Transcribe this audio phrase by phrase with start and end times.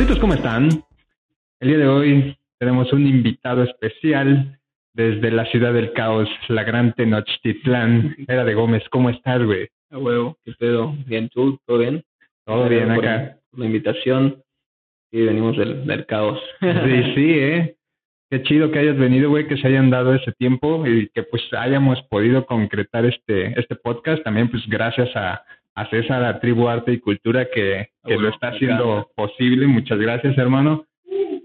[0.00, 0.70] Perritos, ¿cómo están?
[1.60, 4.58] El día de hoy tenemos un invitado especial
[4.94, 8.16] desde la ciudad del caos, la gran Tenochtitlán.
[8.26, 9.68] Era de Gómez, ¿cómo estás, güey?
[9.90, 10.94] A huevo, ¿qué pedo?
[11.04, 11.60] Bien, ¿tú?
[11.66, 12.02] ¿Todo bien?
[12.46, 13.36] Todo bien por acá.
[13.52, 14.42] La invitación.
[15.12, 16.40] Sí, venimos del, del caos.
[16.60, 17.76] Sí, sí, ¿eh?
[18.30, 21.42] Qué chido que hayas venido, güey, que se hayan dado ese tiempo y que pues
[21.52, 24.22] hayamos podido concretar este, este podcast.
[24.22, 25.44] También pues gracias a,
[25.74, 29.66] a César, a Tribu Arte y Cultura que, que bueno, lo está haciendo posible.
[29.66, 30.84] Muchas gracias, hermano.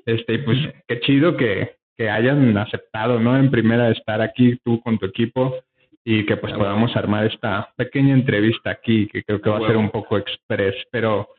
[0.06, 0.58] Este, pues
[0.88, 3.38] qué chido que, que hayan aceptado, ¿no?
[3.38, 5.56] En primera estar aquí tú con tu equipo
[6.04, 9.68] y que pues Ah, podamos armar esta pequeña entrevista aquí, que creo que va a
[9.68, 11.30] ser un poco express, pero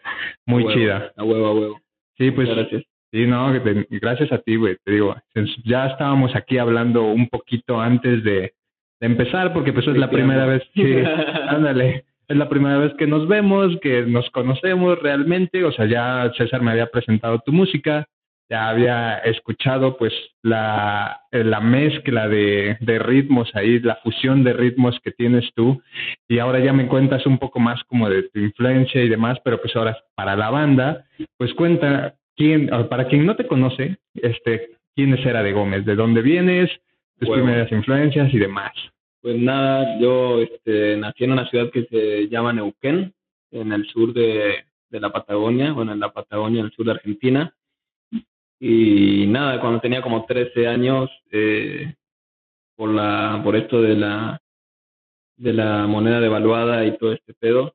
[0.44, 1.12] muy A huevo, chida.
[1.16, 1.80] A huevo, a huevo.
[2.18, 2.84] Sí, pues Muchas gracias.
[3.12, 3.52] Sí, no,
[3.88, 4.76] gracias a ti, güey.
[4.84, 5.14] Te digo,
[5.64, 8.52] ya estábamos aquí hablando un poquito antes de,
[9.00, 10.82] de empezar, porque pues es la primera vez, sí,
[11.48, 15.64] ándale, es la primera vez que nos vemos, que nos conocemos realmente.
[15.64, 18.06] O sea, ya César me había presentado tu música,
[18.48, 24.98] ya había escuchado pues la, la mezcla de, de ritmos ahí, la fusión de ritmos
[25.00, 25.82] que tienes tú,
[26.28, 29.60] y ahora ya me cuentas un poco más como de tu influencia y demás, pero
[29.60, 31.04] pues ahora para la banda,
[31.36, 35.96] pues cuenta quién, para quien no te conoce, este, quién es Era de Gómez, de
[35.96, 36.70] dónde vienes,
[37.18, 38.72] tus primeras influencias y demás.
[39.26, 43.12] Pues nada, yo este, nací en una ciudad que se llama Neuquén,
[43.50, 47.52] en el sur de, la Patagonia, bueno, en la Patagonia, en el sur de Argentina.
[48.60, 51.92] Y nada, cuando tenía como 13 años, eh,
[52.76, 54.40] por la por esto de la
[55.36, 57.74] de la moneda devaluada y todo este pedo,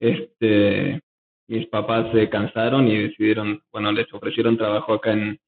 [0.00, 1.00] este
[1.46, 5.38] mis papás se cansaron y decidieron, bueno, les ofrecieron trabajo acá en,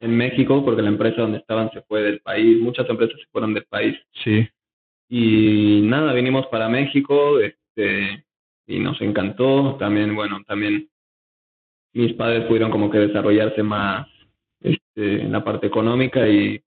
[0.00, 3.54] en México porque la empresa donde estaban se fue del país, muchas empresas se fueron
[3.54, 4.48] del país Sí,
[5.16, 8.24] y nada, vinimos para México, este,
[8.66, 9.76] y nos encantó.
[9.78, 10.88] También, bueno, también
[11.92, 14.08] mis padres pudieron como que desarrollarse más
[14.60, 16.60] este, en la parte económica y,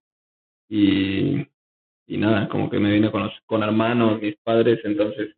[0.66, 1.46] y,
[2.06, 5.36] y nada, como que me vine con, los, con hermanos, mis padres, entonces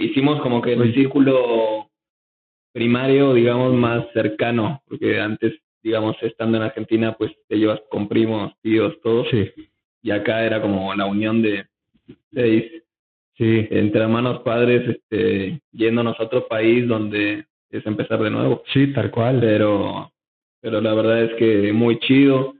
[0.00, 1.88] hicimos como que el círculo
[2.74, 8.52] primario, digamos, más cercano, porque antes, digamos, estando en Argentina, pues te llevas con primos,
[8.60, 9.50] tíos, todos sí,
[10.02, 11.69] y acá era como la unión de
[12.32, 12.64] seis.
[13.36, 18.62] Sí, entre hermanos padres este yéndonos a otro país donde es empezar de nuevo.
[18.72, 19.40] Sí, tal cual.
[19.40, 20.12] pero
[20.60, 22.54] pero la verdad es que muy chido.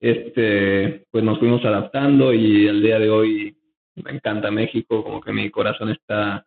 [0.00, 3.56] Este pues nos fuimos adaptando y el día de hoy
[3.96, 6.44] me encanta México como que mi corazón está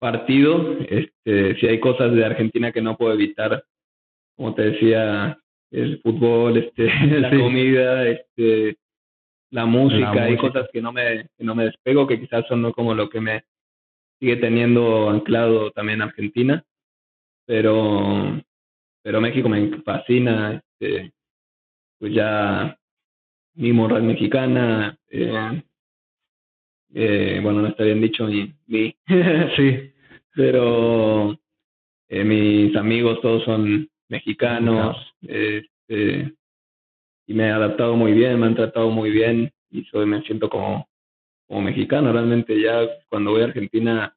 [0.00, 0.76] partido.
[0.88, 3.64] Este si hay cosas de Argentina que no puedo evitar
[4.36, 5.38] como te decía
[5.70, 6.84] el fútbol este
[7.20, 7.38] la Sí.
[7.38, 8.76] comida este
[9.54, 10.52] la música, La hay música.
[10.52, 13.44] cosas que no me que no me despego que quizás son como lo que me
[14.18, 16.64] sigue teniendo anclado también Argentina.
[17.46, 18.42] Pero
[19.02, 21.12] pero México me fascina este
[22.00, 22.76] pues ya
[23.54, 25.62] mi es mexicana eh,
[26.94, 28.52] eh, bueno no está bien dicho mi
[29.56, 29.92] Sí,
[30.34, 31.38] pero
[32.08, 34.96] eh, mis amigos todos son mexicanos.
[35.22, 36.34] este
[37.26, 40.48] y me he adaptado muy bien me han tratado muy bien y soy me siento
[40.48, 40.88] como
[41.46, 44.16] como mexicano realmente ya cuando voy a Argentina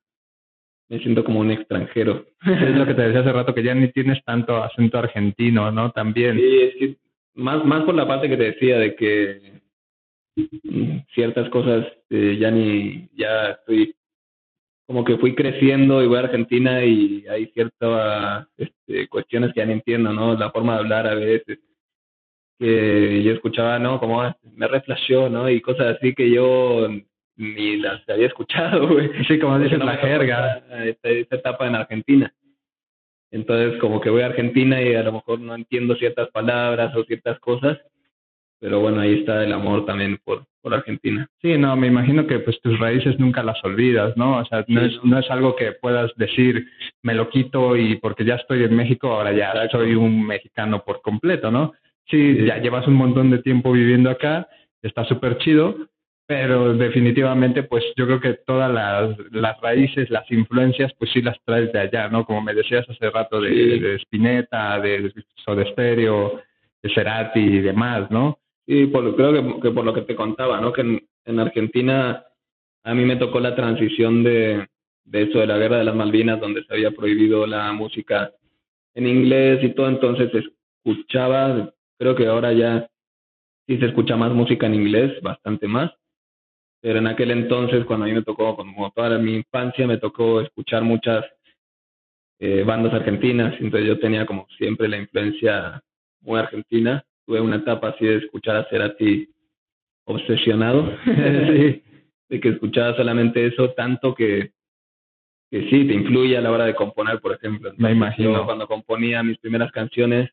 [0.89, 3.91] me siento como un extranjero es lo que te decía hace rato, que ya ni
[3.91, 5.91] tienes tanto acento argentino, ¿no?
[5.91, 6.37] También.
[6.37, 6.97] Sí, es que
[7.35, 9.61] más, más por la parte que te decía de que
[10.35, 13.95] mm, ciertas cosas eh, ya ni, ya estoy,
[14.85, 19.65] como que fui creciendo y voy a Argentina y hay ciertas este, cuestiones que ya
[19.65, 20.35] no entiendo, ¿no?
[20.35, 21.59] La forma de hablar a veces,
[22.59, 23.99] que yo escuchaba, ¿no?
[23.99, 25.49] Como "Ah, me reflashó, ¿no?
[25.49, 26.87] Y cosas así que yo
[27.37, 29.09] ni las había escuchado, güey.
[29.27, 30.63] Sí, como no la jerga.
[30.83, 32.33] esta, etapa en Argentina.
[33.31, 37.03] Entonces, como que voy a Argentina y a lo mejor no entiendo ciertas palabras o
[37.03, 37.77] ciertas cosas,
[38.59, 41.27] pero bueno, ahí está el amor también por, por Argentina.
[41.41, 44.37] Sí, no, me imagino que pues tus raíces nunca las olvidas, ¿no?
[44.39, 45.11] O sea, no, Sí, es, ¿no?
[45.11, 46.67] no es algo que puedas decir,
[47.03, 49.79] me lo quito y porque ya estoy en México, ahora ya Exacto.
[49.79, 51.73] soy un mexicano por completo, ¿no?
[52.09, 52.45] Sí, Sí.
[52.45, 54.47] ya llevas un montón de tiempo viviendo acá,
[54.81, 55.75] está súper chido,
[56.25, 61.37] pero definitivamente pues yo creo que todas las, las raíces, las influencias, pues sí las
[61.45, 62.25] traes de allá, ¿no?
[62.25, 63.79] Como me decías hace rato de, Sí.
[63.79, 65.11] de Spinetta, de
[65.45, 66.41] Soda Stereo,
[66.83, 68.39] de Cerati y demás, ¿no?
[68.65, 70.73] Sí, por, creo que, que por lo que te contaba, ¿no?
[70.73, 72.23] Que en, en Argentina
[72.83, 74.67] a mí me tocó la transición de,
[75.05, 78.31] de eso de la guerra de las Malvinas, donde se había prohibido la música
[78.95, 80.29] en inglés y todo, entonces
[80.85, 82.89] escuchaba, creo que ahora ya
[83.67, 85.91] sí se escucha más música en inglés, bastante más,
[86.81, 90.41] pero en aquel entonces, cuando a mí me tocó, como toda mi infancia, me tocó
[90.41, 91.25] escuchar muchas
[92.39, 95.81] eh, bandas argentinas, entonces yo tenía como siempre la influencia
[96.21, 97.03] muy argentina.
[97.25, 99.27] Tuve una etapa así de escuchar a Cerati
[100.05, 104.51] obsesionado, de que escuchaba solamente eso tanto que,
[105.51, 107.73] que sí, te influye a la hora de componer, por ejemplo.
[107.75, 108.45] me imagino.
[108.45, 110.29] cuando componía mis primeras canciones,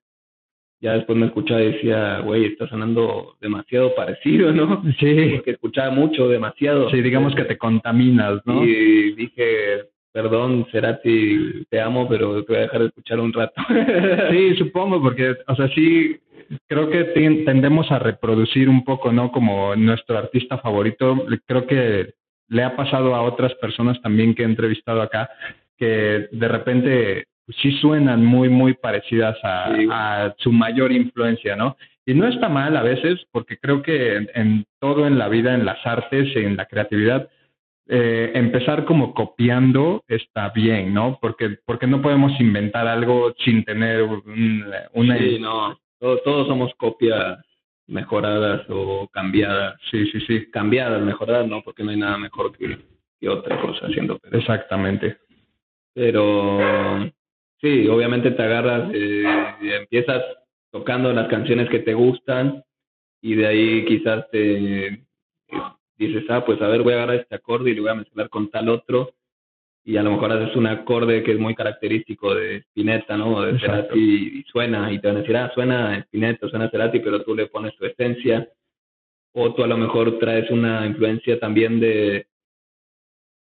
[0.85, 4.83] ya después me escuchaba y decía, güey, está sonando demasiado parecido, ¿no?
[5.01, 5.31] Sí.
[5.37, 6.91] Porque escuchaba mucho, demasiado.
[6.91, 8.63] Sí, digamos que te contaminas, ¿no?
[8.63, 13.55] Y dije, perdón, Cerati, te amo, pero te voy a dejar de escuchar un rato.
[14.31, 16.19] sí, supongo, porque, o sea, sí,
[16.67, 17.05] creo que
[17.47, 19.33] tendemos a reproducir un poco, ¿no?
[19.33, 21.25] Como nuestro artista favorito.
[21.47, 22.13] Creo que
[22.49, 25.31] le ha pasado a otras personas también que he entrevistado acá,
[25.79, 31.77] que de repente sí suenan muy, muy parecidas a, su mayor influencia, ¿no?
[32.07, 35.65] Y no está mal a veces, porque creo que en, todo en la vida, en
[35.65, 37.29] las artes, en la creatividad,
[37.87, 41.19] eh, empezar como copiando está bien, ¿no?
[41.21, 44.03] Porque, porque no podemos inventar algo sin tener
[44.93, 45.19] una...
[45.19, 47.39] Sí, no, todos, somos copias
[47.87, 49.79] mejoradas o cambiadas.
[49.91, 50.51] Sí, sí, sí.
[50.51, 52.79] Cambiadas, mejoradas, no, porque no hay nada mejor que,
[53.21, 54.19] que otra cosa haciendo.
[54.33, 55.19] Exactamente.
[55.95, 56.59] Pero
[57.65, 59.25] Sí, obviamente te agarras, eh,
[59.63, 60.23] y empiezas
[60.71, 62.63] tocando las canciones que te gustan
[63.23, 65.03] y de ahí quizás te
[65.97, 68.29] dices, ah, pues a ver, voy a agarrar este acorde y lo voy a mezclar
[68.29, 69.15] con tal otro
[69.83, 73.41] y a lo mejor haces un acorde que es muy característico de Spinetta, ¿no?
[73.41, 77.23] De Cerati y suena y te van a decir, ah, suena Spinetta, suena Cerati, pero
[77.23, 78.47] tú le pones tu esencia
[79.33, 82.27] o tú a lo mejor traes una influencia también de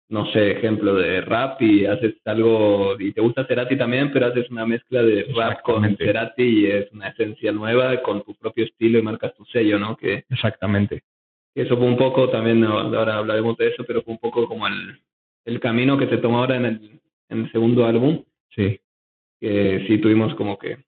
[0.10, 4.50] no sé, ejemplo de rap y haces algo, y te gusta Cerati también, pero haces
[4.50, 8.98] una mezcla de rap con Cerati y es una esencia nueva con tu propio estilo
[8.98, 9.96] y marcas tu sello, ¿no?
[9.96, 11.04] Que, Exactamente.
[11.54, 15.00] Eso fue un poco, también ahora hablaremos de eso, pero fue un poco como el,
[15.46, 18.24] el camino que se tomó ahora en el, en el segundo álbum.
[18.56, 18.80] Sí.
[19.40, 20.80] Que sí tuvimos como que,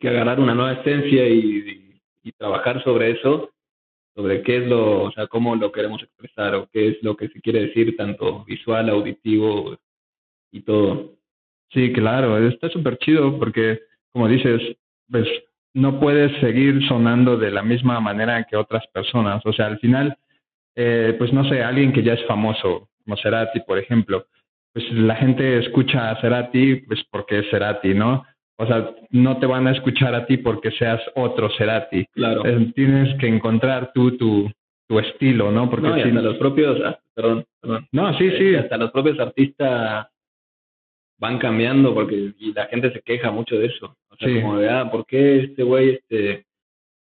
[0.00, 3.54] que agarrar una nueva esencia y, y trabajar sobre eso
[4.14, 7.28] sobre qué es lo, o sea, cómo lo queremos expresar o qué es lo que
[7.28, 9.76] se quiere decir, tanto visual, auditivo
[10.52, 11.14] y todo.
[11.70, 13.80] Sí, claro, está súper chido porque,
[14.12, 14.76] como dices,
[15.10, 15.26] pues
[15.74, 19.44] no puedes seguir sonando de la misma manera que otras personas.
[19.44, 20.16] O sea, al final,
[20.76, 24.26] eh, pues no sé, alguien que ya es famoso, como Cerati, por ejemplo,
[24.72, 28.24] pues la gente escucha a Cerati pues porque es Cerati, ¿no?
[28.56, 32.06] O sea, no te van a escuchar a ti porque seas otro Cerati.
[32.12, 32.46] Claro.
[32.46, 34.50] Eh, tienes que encontrar tú tu,
[34.86, 35.68] tu estilo, ¿no?
[35.68, 37.88] Porque no, y hasta los propios, ah, perdón, perdón.
[37.90, 38.54] No, sí, sí.
[38.54, 40.06] Hasta los propios artistas
[41.18, 43.96] van cambiando porque y la gente se queja mucho de eso.
[44.08, 46.46] O sea, como de, ah, ¿por qué este güey este,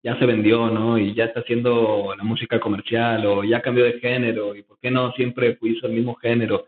[0.02, 0.98] ya se vendió, ¿no?
[0.98, 4.90] Y ya está haciendo la música comercial o ya cambió de género y por qué
[4.90, 6.66] no siempre hizo el mismo género.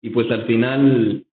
[0.00, 1.25] Y pues al final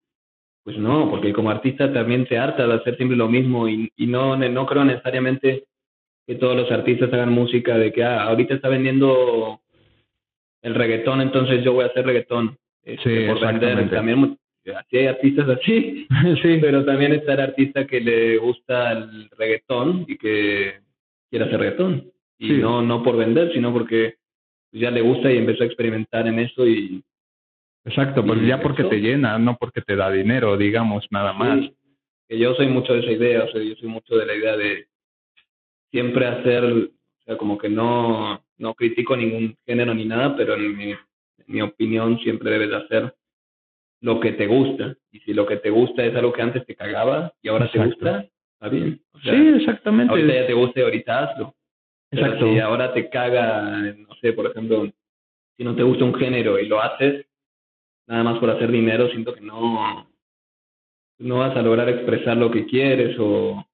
[0.64, 4.08] pues no, porque como artista también te harta de hacer siempre lo mismo y, y
[4.08, 5.66] no, no creo necesariamente
[6.26, 9.60] que todos los artistas hagan música de que ah, ahorita está vendiendo
[10.62, 12.58] el reggaetón, entonces yo voy a hacer reggaetón.
[12.84, 13.90] Este, por vender.
[13.90, 14.38] También
[14.76, 16.08] así hay artistas así,
[16.42, 16.58] sí.
[16.62, 20.80] pero también está el artista que le gusta el reggaetón y que
[21.30, 22.12] quiere hacer reggaetón.
[22.40, 24.16] Y no, no por vender, sino porque
[24.72, 27.02] ya le gusta y empezó a experimentar en eso y
[27.86, 31.60] Exacto, pues ya porque te llena, no porque te da dinero, digamos, nada más.
[32.28, 34.56] Que yo soy mucho de esa idea, o sea, yo soy mucho de la idea
[34.56, 34.88] de
[35.92, 40.78] siempre hacer, o sea, como que no, no critico ningún género ni nada, pero en
[40.78, 40.94] mi,
[41.48, 43.16] mi opinión siempre debes de hacer
[44.02, 44.96] lo que te gusta.
[45.12, 47.80] Y si lo que te gusta es algo que antes te cagaba y ahora te
[47.80, 49.02] gusta, está bien.
[49.24, 50.12] sí, exactamente.
[50.12, 51.56] Ahorita ya te gusta y ahorita hazlo.
[52.12, 52.46] Exacto.
[52.46, 54.88] si ahora te caga, no sé, por ejemplo,
[55.58, 57.26] si no te gusta un género y lo haces,
[58.08, 60.08] nada más por hacer dinero, siento que no,
[61.20, 63.66] no vas a lograr expresar lo que quieres o,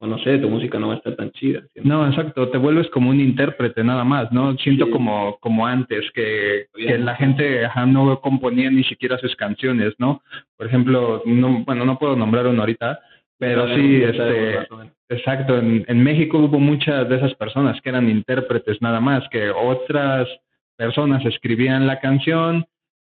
[0.00, 1.62] o no sé, tu música no va a estar tan chida.
[1.76, 4.56] No, exacto, te vuelves como un intérprete nada más, ¿no?
[4.58, 10.22] Siento como, como antes, que, que la gente no componía ni siquiera sus canciones, ¿no?
[10.56, 13.00] Por ejemplo, no, bueno, no puedo nombrar uno ahorita,
[13.38, 14.66] pero sí, este,
[15.08, 19.50] exacto, en, en México hubo muchas de esas personas que eran intérpretes nada más, que
[19.50, 20.28] otras
[20.76, 22.66] personas escribían la canción,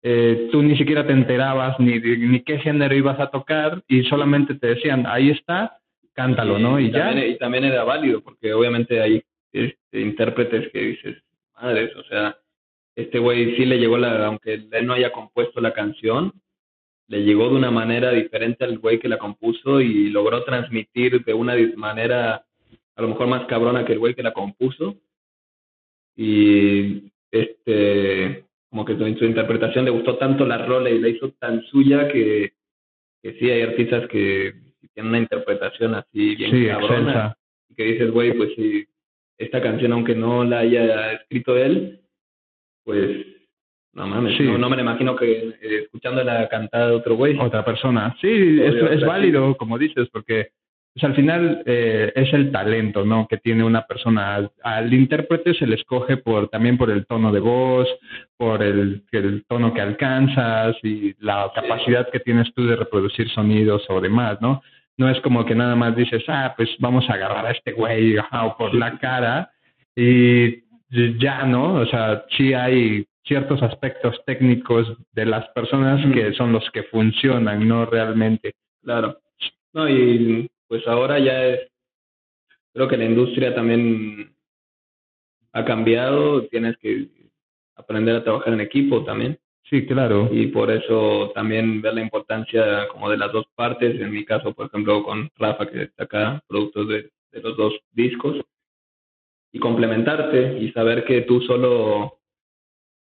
[0.06, 4.56] eh, tú ni siquiera te enterabas ni, ni qué género ibas a tocar y solamente
[4.56, 5.80] te decían, ahí está,
[6.14, 6.78] cántalo, ¿no?
[6.80, 7.06] Y, ya.
[7.06, 11.24] También, y también era válido, porque obviamente hay este, intérpretes que dices,
[11.56, 12.38] madres, o sea,
[12.96, 16.34] este güey sí le llegó la, aunque él no haya compuesto la canción,
[17.08, 21.34] le llegó de una manera diferente al güey que la compuso y logró transmitir de
[21.34, 22.46] una manera
[22.96, 24.96] a lo mejor más cabrona que el güey que la compuso.
[26.16, 31.30] Y este como que su, su interpretación le gustó tanto la rola y la hizo
[31.40, 32.54] tan suya que
[33.22, 34.52] que sí hay artistas que
[34.96, 37.38] tienen una interpretación así bien Sí, cabrona, excelsa.
[37.70, 38.86] y que dices, güey, pues si
[39.38, 42.02] esta canción, aunque no la haya escrito él,
[42.84, 43.26] pues
[43.94, 44.44] no mames, Sí.
[44.44, 47.38] no, no me imagino que eh, escuchándola cantada de otro güey.
[47.40, 48.18] otra persona.
[48.20, 50.50] Sí, es, es válido, como dices, porque
[50.94, 53.28] pues, al final eh, es el talento, ¿no?
[53.28, 54.36] Que tiene una persona.
[54.36, 57.88] Al, al intérprete se le escoge por también por el tono de voz,
[58.38, 63.84] por el, el tono que alcanzas y la capacidad que tienes tú de reproducir sonidos
[63.90, 64.62] o demás, ¿no?
[64.98, 68.16] No es como que nada más dices, ah, pues vamos a agarrar a este güey
[68.18, 69.52] o por la cara
[69.96, 70.64] y
[71.18, 71.74] ya, ¿no?
[71.76, 77.68] O sea, sí hay ciertos aspectos técnicos de las personas que son los que funcionan,
[77.68, 78.54] no realmente.
[78.84, 79.18] Claro.
[79.74, 81.72] No, y pues ahora ya es,
[82.74, 84.36] creo que la industria también
[85.52, 87.10] ha cambiado, tienes que
[87.76, 89.38] aprender a trabajar en equipo también.
[89.70, 90.30] Sí, claro.
[90.32, 94.52] y por eso también ver la importancia como de las dos partes, en mi caso,
[94.52, 98.38] por ejemplo, con Rafa, que saca productos de, de los dos discos,
[99.52, 102.18] y complementarte y saber que tú solo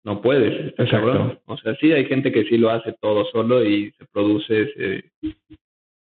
[0.05, 1.07] no puedes, está Exacto.
[1.07, 1.41] cabrón.
[1.47, 5.05] O sea, sí, hay gente que sí lo hace todo solo y se produce, se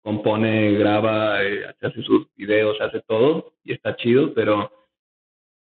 [0.01, 4.71] compone, graba, eh, hace sus videos, hace todo y está chido, pero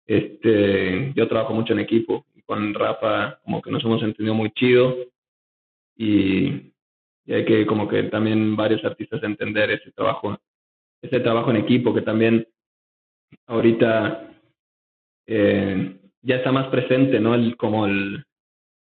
[0.07, 4.51] este, yo trabajo mucho en equipo y con Rafa como que nos hemos entendido muy
[4.53, 4.97] chido
[5.97, 6.73] y,
[7.27, 10.39] y hay que como que también varios artistas entender ese trabajo,
[11.03, 12.47] ese trabajo en equipo que también
[13.47, 14.31] ahorita
[15.27, 17.35] eh, ya está más presente, ¿no?
[17.35, 18.25] El, como el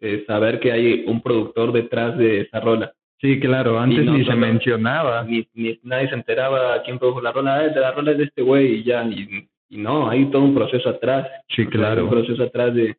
[0.00, 2.92] eh, saber que hay un productor detrás de esa rola.
[3.23, 3.79] Sí, claro.
[3.79, 5.23] Antes no ni se mencionaba.
[5.23, 8.43] Ni, ni nadie se enteraba quién produjo la rola, ah, la rola es de este
[8.43, 11.29] güey y ya, y, y no, hay todo un proceso atrás.
[11.49, 12.00] Sí, claro.
[12.00, 12.97] hay un proceso atrás de,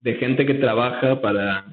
[0.00, 1.64] de gente que trabaja para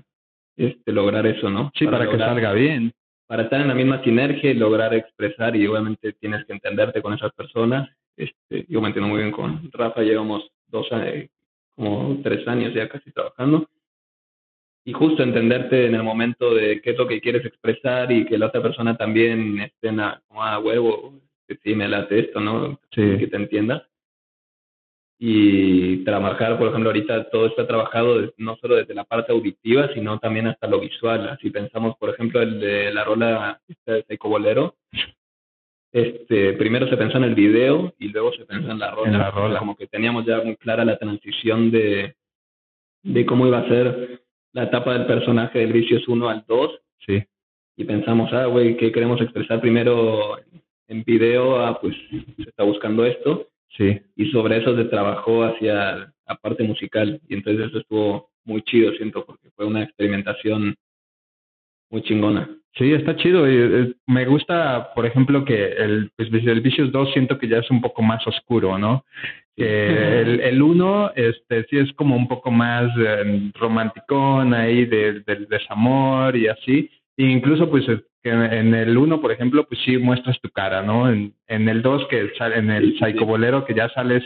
[0.55, 1.71] este, lograr eso, ¿no?
[1.75, 2.93] Sí, para, que lograr- salga bien.
[3.27, 7.15] Para estar en la misma sinergia y lograr expresar, y obviamente tienes que entenderte con
[7.15, 7.89] esas personas.
[8.15, 11.27] Este, yo me entiendo muy bien con Rafa, llevamos dos años,
[11.75, 13.67] como tres años ya casi trabajando.
[14.85, 18.37] Y justo entenderte en el momento de qué es lo que quieres expresar y que
[18.37, 22.39] la otra persona también esté en la, como, ah, huevo, que sí me late esto,
[22.39, 22.79] ¿no?
[22.91, 23.17] Sí.
[23.17, 23.87] Que te entienda
[25.17, 30.19] y trabajar, por ejemplo, ahorita todo está trabajado no solo desde la parte auditiva, sino
[30.19, 31.29] también hasta lo visual.
[31.29, 34.75] Así pensamos, por ejemplo, el de la rola de Seco Bolero.
[35.93, 39.11] Este, primero se pensó en el video y luego se pensó en la rola.
[39.11, 39.59] En la rola.
[39.59, 42.15] como que teníamos ya muy clara la transición de,
[43.03, 44.21] de cómo iba a ser
[44.55, 46.71] la etapa del personaje del Vicious 1 al 2
[47.05, 47.21] Sí.
[47.77, 50.37] y pensamos, ah, güey, ¿qué queremos expresar primero
[50.87, 51.59] en video?
[51.59, 51.93] Ah, pues
[52.37, 53.47] se está buscando esto
[53.77, 53.99] Sí.
[54.15, 58.93] y sobre eso se trabajó hacia la parte musical y entonces eso estuvo muy chido
[58.93, 60.75] siento porque fue una experimentación
[61.91, 63.47] muy chingona Sí, está chido.
[63.49, 67.59] y, eh, me gusta, por ejemplo, que el, pues, el Vicious 2 siento que ya
[67.59, 69.05] es un poco más oscuro, ¿no?
[69.55, 75.23] Que el, el 1 este, sí es como un poco más eh, romanticón ahí del
[75.23, 76.89] del desamor y así.
[77.17, 80.81] E incluso, pues, es que en el 1, por ejemplo, pues sí muestras tu cara,
[80.81, 81.09] ¿no?
[81.09, 83.05] En, en el 2, que sale en Sí, el sí, sí.
[83.05, 84.23] Psychobolero, que ya sales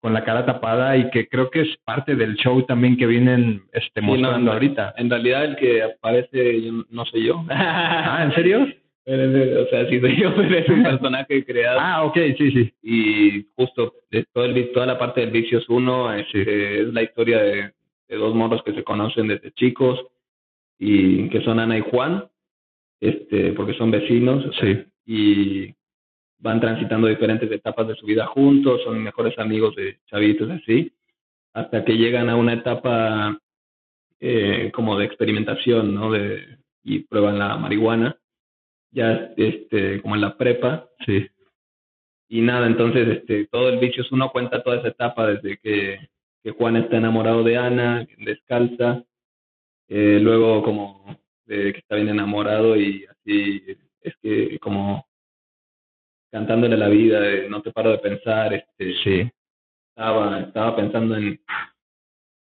[0.00, 3.64] con la cara tapada y que creo que es parte del show también que vienen
[3.72, 4.94] este, Sí, mostrando no, ahorita.
[4.96, 8.66] en realidad el que aparece yo- no soy yo Ah, ¿en serio?
[9.12, 12.72] O sea sí soy yo pero es un personaje creado Ah, ok, sí, sí.
[12.82, 13.94] y justo
[14.32, 17.72] todo el, toda la parte del Vicios 1 este, es la historia de,
[18.08, 20.00] de dos morros que se conocen desde chicos
[20.78, 22.24] y que son Ana y Juan,
[23.00, 24.78] este, porque son vecinos Sí.
[25.06, 25.74] y
[26.38, 30.90] van transitando diferentes etapas de su vida juntos, son mejores amigos de chavitos así,
[31.52, 33.38] hasta que llegan a una etapa
[34.20, 36.12] eh, como de experimentación, ¿no?
[36.12, 36.46] De,
[36.84, 38.16] y prueban la marihuana,
[38.92, 41.26] ya este, como en la prepa, Sí.
[42.28, 45.98] y nada, entonces este, todo el Vicious uno cuenta toda esa etapa desde que,
[46.42, 49.04] que Juan está enamorado de Ana, descalza,
[49.88, 53.62] eh, luego como de que está bien enamorado y así
[54.02, 55.06] es que como
[56.30, 59.30] cantándole la vida, de no te paro de pensar, este, Sí.
[59.90, 61.40] estaba, estaba pensando en,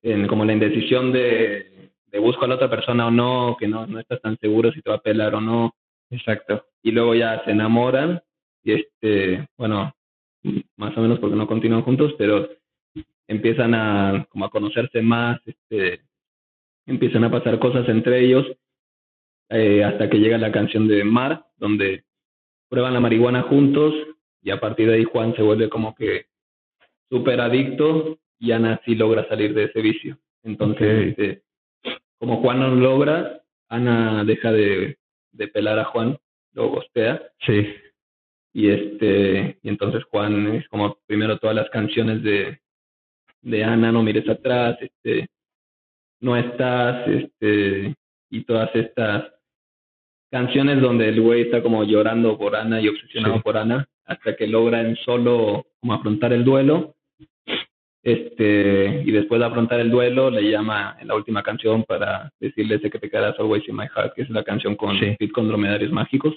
[0.04, 3.88] en como la indecisión de, de busco a la otra persona o no, que no,
[3.88, 5.74] no estás tan seguro si te va a pelar o no,
[6.12, 6.66] Exacto.
[6.84, 8.22] y luego ya se enamoran
[8.64, 9.94] y este, bueno,
[10.76, 12.50] más o menos porque no continúan juntos, pero
[13.28, 16.02] empiezan a como a conocerse más, este,
[16.86, 18.46] empiezan a pasar cosas entre ellos
[19.50, 22.04] eh, hasta que llega la canción de Mar, donde
[22.70, 23.94] prueban la marihuana juntos
[24.42, 26.26] y a partir de ahí Juan se vuelve como que
[27.10, 30.18] súper adicto y Ana sí logra salir de ese vicio.
[30.44, 31.44] Entonces, este,
[32.18, 34.98] como Juan no lo logra, Ana deja de,
[35.32, 36.18] de pelar a Juan
[36.54, 37.22] lo gostea.
[37.46, 37.68] Sí.
[38.54, 42.60] Y este, y entonces Juan es como primero todas las canciones de,
[43.42, 45.28] de Ana, no mires atrás, este,
[46.20, 47.96] no estás, este,
[48.30, 49.32] y todas estas
[50.30, 54.48] canciones donde el güey está como llorando por Ana y obsesionado por Ana, hasta que
[54.48, 56.96] logra en solo como afrontar el duelo.
[58.04, 62.76] Este, y después de afrontar el duelo, le llama en la última canción para decirle
[62.76, 65.48] ese que te quedas always in my heart, que es la canción con Fit con
[65.48, 66.36] dromedarios mágicos.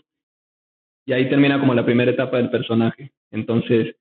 [1.06, 3.12] Y ahí termina como la primera etapa del personaje.
[3.30, 3.96] Entonces,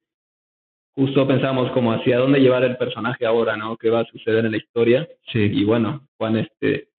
[0.93, 3.77] justo pensamos como hacia dónde llevar el personaje ahora, ¿no?
[3.77, 5.08] ¿Qué va a suceder en la historia?
[5.32, 5.50] Sí.
[5.53, 6.89] Y bueno, Juan este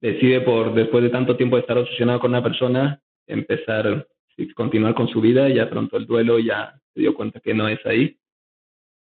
[0.00, 4.06] decide por después de tanto tiempo de estar obsesionado con una persona empezar
[4.54, 7.84] continuar con su vida, ya pronto el duelo ya se dio cuenta que no es
[7.84, 8.16] ahí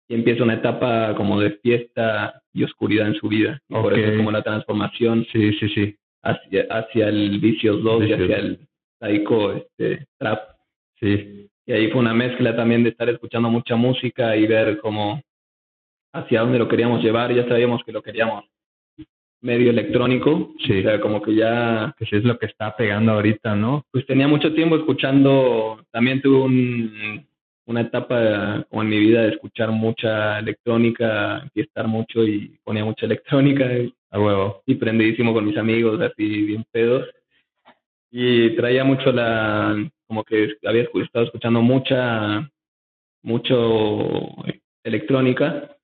[0.09, 3.61] y empieza una etapa como de fiesta y oscuridad en su vida.
[3.69, 5.97] Y Por eso es como la transformación sí, sí, sí.
[6.23, 8.59] Hacia, hacia el Vicios 2 y hacia el
[9.01, 10.41] Psycho este, Trap.
[10.99, 11.49] Sí.
[11.67, 15.21] Y ahí fue una mezcla también de estar escuchando mucha música y ver cómo
[16.13, 17.35] hacia dónde lo queríamos llevar.
[17.35, 18.45] Ya sabíamos que lo queríamos
[19.41, 20.55] medio electrónico.
[20.67, 20.81] Sí.
[20.81, 21.95] O sea, como que ya...
[21.99, 23.85] Que sí es lo que está pegando ahorita, ¿no?
[23.91, 27.27] Pues tenía mucho tiempo escuchando, también tuve un,
[27.67, 33.07] una etapa como en mi vida de escuchar mucha electrónica, estar mucho y ponía mucha
[33.07, 33.69] electrónica.
[34.11, 34.63] A huevo.
[34.67, 37.07] Y prendidísimo con mis amigos, así bien pedos.
[38.11, 42.49] Y traía mucho la, como que había estado escuchando mucha,
[43.23, 44.37] mucho
[44.85, 45.77] electrónica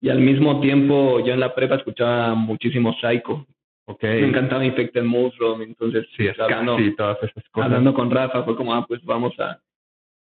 [0.00, 3.46] y al mismo tiempo yo en la prepa escuchaba muchísimo Psycho.
[3.86, 4.20] Okay.
[4.20, 7.66] Me encantaba Infected Mushroom, entonces sí, hablando, y todas esas cosas.
[7.66, 9.58] hablando con Rafa fue como, ah, pues vamos a,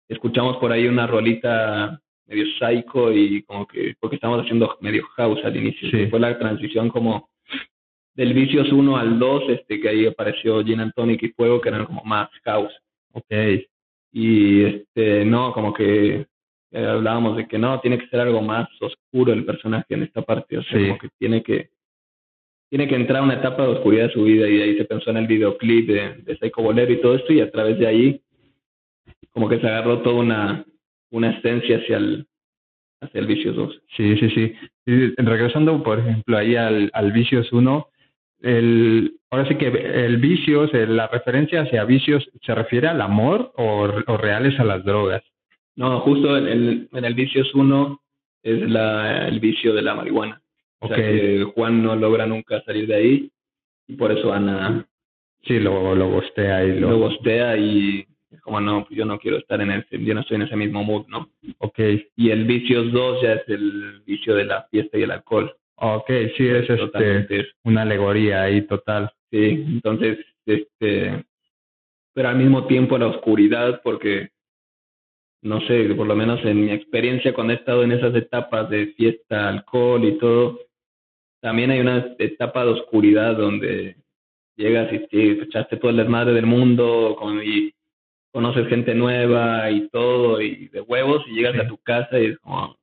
[0.07, 5.43] escuchamos por ahí una rolita medio psycho y como que, porque estábamos haciendo medio house
[5.43, 5.89] al inicio.
[5.89, 6.07] Sí.
[6.07, 7.29] Fue la transición como
[8.15, 11.69] del Vicios 1 al 2, este, que ahí apareció Gin and Tonic y Fuego, que
[11.69, 12.73] eran como más house.
[13.13, 13.31] Ok.
[14.11, 16.27] Y este, no, como que
[16.71, 20.21] eh, hablábamos de que no, tiene que ser algo más oscuro el personaje en esta
[20.21, 21.69] parte, o sea, como que tiene que
[22.69, 24.85] tiene que entrar a una etapa de oscuridad de su vida y de ahí se
[24.85, 27.85] pensó en el videoclip de, de Psycho Bolero y todo esto y a través de
[27.85, 28.21] ahí
[29.33, 30.65] como que se agarró toda una,
[31.11, 32.27] una esencia hacia el,
[33.01, 33.81] hacia el Vicious 2.
[33.95, 34.53] Sí, sí, sí.
[35.17, 37.87] Regresando, por ejemplo, ahí al, al Vicious 1,
[38.41, 43.89] el, ahora sí que el Vicious, la referencia hacia Vicios, ¿se refiere al amor o,
[44.07, 45.23] o reales a las drogas?
[45.75, 47.99] No, justo en el, en el Vicious 1
[48.43, 50.41] es la, el vicio de la marihuana.
[50.79, 53.31] O sea que Juan no logra nunca salir de ahí
[53.87, 54.85] y por eso Ana...
[55.43, 56.91] Sí, lo, lo gostea y lo...
[56.91, 60.35] Lo gostea y es como, no, yo no quiero estar en ese, yo no estoy
[60.35, 61.29] en ese mismo mood, ¿no?
[61.59, 61.79] Ok.
[62.15, 65.55] Y el Vicios 2 ya es el vicio de la fiesta y el alcohol.
[65.75, 69.11] Ok, sí, es este, una alegoría ahí total.
[69.31, 71.23] Sí, entonces, este,
[72.13, 74.29] pero al mismo tiempo la oscuridad porque
[75.43, 78.87] no sé, por lo menos en mi experiencia cuando he estado en esas etapas de
[78.95, 80.59] fiesta, alcohol y todo,
[81.41, 83.97] también hay una etapa de oscuridad donde
[84.55, 87.73] llegas y te echaste todo el desmadre del mundo y
[88.33, 92.39] conoces gente nueva y todo, y de huevos, y llegas a tu casa y es
[92.39, 92.75] como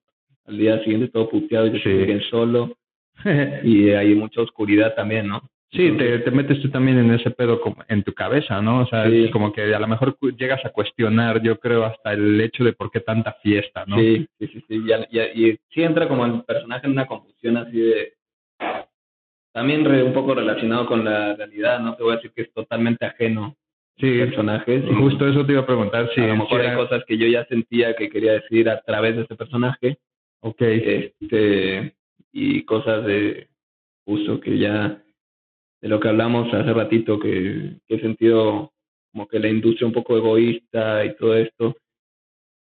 [0.46, 2.76] al día siguiente todo puteado y te sientes solo.
[3.64, 5.42] y hay mucha oscuridad también, ¿no?
[5.72, 8.80] Sí, te, te, metes tú también en ese pedo como en tu cabeza, ¿no?
[8.80, 12.40] O sea, es como que a lo mejor llegas a cuestionar, yo creo, hasta el
[12.40, 13.96] hecho de por qué tanta fiesta, ¿no?
[13.98, 14.84] Sí, sí, sí, sí.
[14.84, 18.14] Y, y, y sí entra como el personaje en una confusión así de...
[19.52, 21.96] También re, un poco relacionado con la realidad, ¿no?
[21.96, 23.56] Te voy a decir que es totalmente ajeno
[24.00, 24.82] sí, personaje.
[24.98, 27.44] Justo eso te iba a preguntar, si A lo mejor hay cosas que yo ya
[27.46, 29.98] sentía que quería decir a través de este personaje.
[30.40, 30.60] Ok.
[30.60, 31.94] Este,
[32.32, 33.48] y cosas de
[34.06, 35.02] uso que ya
[35.80, 38.72] de lo que hablamos hace ratito, que, que he sentido
[39.12, 41.76] como que la industria un poco egoísta y todo esto.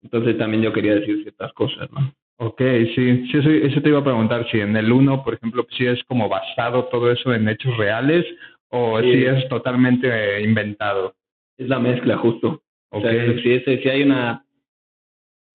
[0.02, 2.14] Entonces también yo quería decir ciertas cosas, ¿no?
[2.38, 2.62] Ok,
[2.96, 5.86] sí, sí eso, eso te iba a preguntar, si en el uno, por ejemplo, si
[5.86, 8.26] es como basado todo eso en hechos reales
[8.70, 11.16] o si es totalmente inventado.
[11.58, 12.64] Es la mezcla, justo.
[12.90, 13.30] Okay.
[13.30, 14.46] O sea, si, si hay una,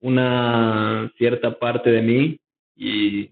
[0.00, 2.40] una cierta parte de mí
[2.76, 3.30] y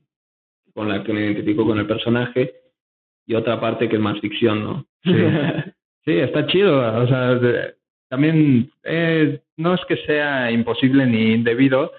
[0.75, 2.55] con la que me identifico con el personaje,
[3.27, 4.87] y otra parte que es más ficción, ¿no?
[5.03, 5.13] Sí,
[6.05, 7.03] sí está chido.
[7.03, 7.41] O sea,
[8.09, 11.93] también eh, no es que sea imposible ni indebido,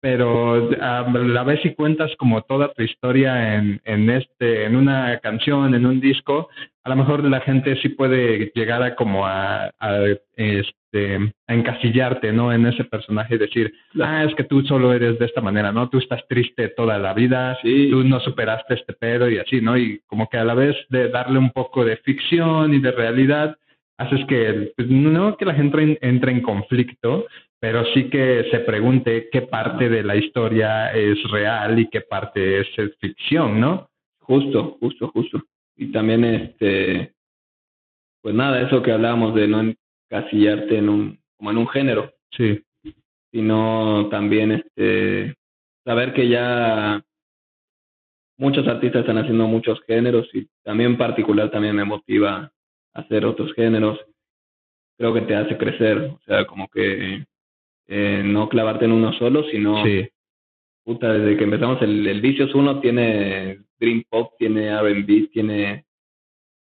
[0.00, 5.18] pero a la vez si cuentas como toda tu historia en, en este, en una
[5.18, 6.48] canción, en un disco,
[6.84, 9.98] a lo mejor la gente sí puede llegar a como a, a
[10.36, 12.52] este a encasillarte, ¿no?
[12.52, 15.88] En ese personaje y decir, ah, es que tú solo eres de esta manera, ¿no?
[15.88, 17.90] Tú estás triste toda la vida, sí.
[17.90, 19.76] tú no superaste este pedo y así, ¿no?
[19.76, 23.56] Y como que a la vez de darle un poco de ficción y de realidad,
[23.98, 27.26] haces que, pues, no que la gente entre en conflicto,
[27.60, 32.60] pero sí que se pregunte qué parte de la historia es real y qué parte
[32.60, 32.68] es
[32.98, 33.90] ficción, ¿no?
[34.20, 35.42] Justo, justo, justo.
[35.76, 37.12] Y también, este,
[38.22, 39.74] pues nada, eso que hablábamos de no
[40.10, 42.10] encasillarte en un, como en un género.
[42.30, 42.62] Sí.
[43.30, 45.36] Sino también, este,
[45.84, 47.04] saber que ya
[48.38, 52.50] muchos artistas están haciendo muchos géneros y también en particular también me motiva
[52.94, 53.98] a hacer otros géneros.
[54.96, 57.24] Creo que te hace crecer, o sea, como que
[57.92, 60.08] eh, no clavarte en uno solo, sino sí.
[60.84, 65.86] puta, desde que empezamos el, el Vicious 1 tiene Dream Pop, tiene R&B, tiene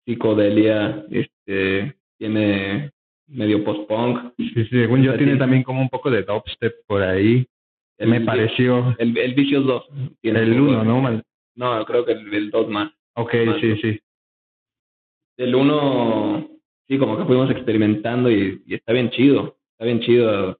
[0.03, 2.89] psicodelia, este, tiene
[3.27, 4.33] medio post-punk.
[4.37, 7.45] Sí, según yo tiene también como un poco de dubstep por ahí.
[7.99, 8.95] me pareció.
[8.97, 9.87] El, el Vicious 2.
[10.21, 11.21] Tiene el 1, ¿no?
[11.55, 12.91] No, creo que el, 2 más.
[13.13, 13.99] Ok, sí, sí.
[15.37, 16.49] El 1,
[16.87, 19.57] sí, como que fuimos experimentando y, y está bien chido.
[19.73, 20.58] Está bien chido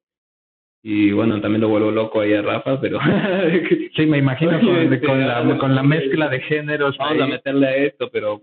[0.82, 3.00] y bueno, también lo vuelvo loco ahí a Rafa, pero...
[3.96, 6.98] sí, me imagino con, con, la, con la mezcla de géneros.
[6.98, 8.42] Vamos a meterle a esto, pero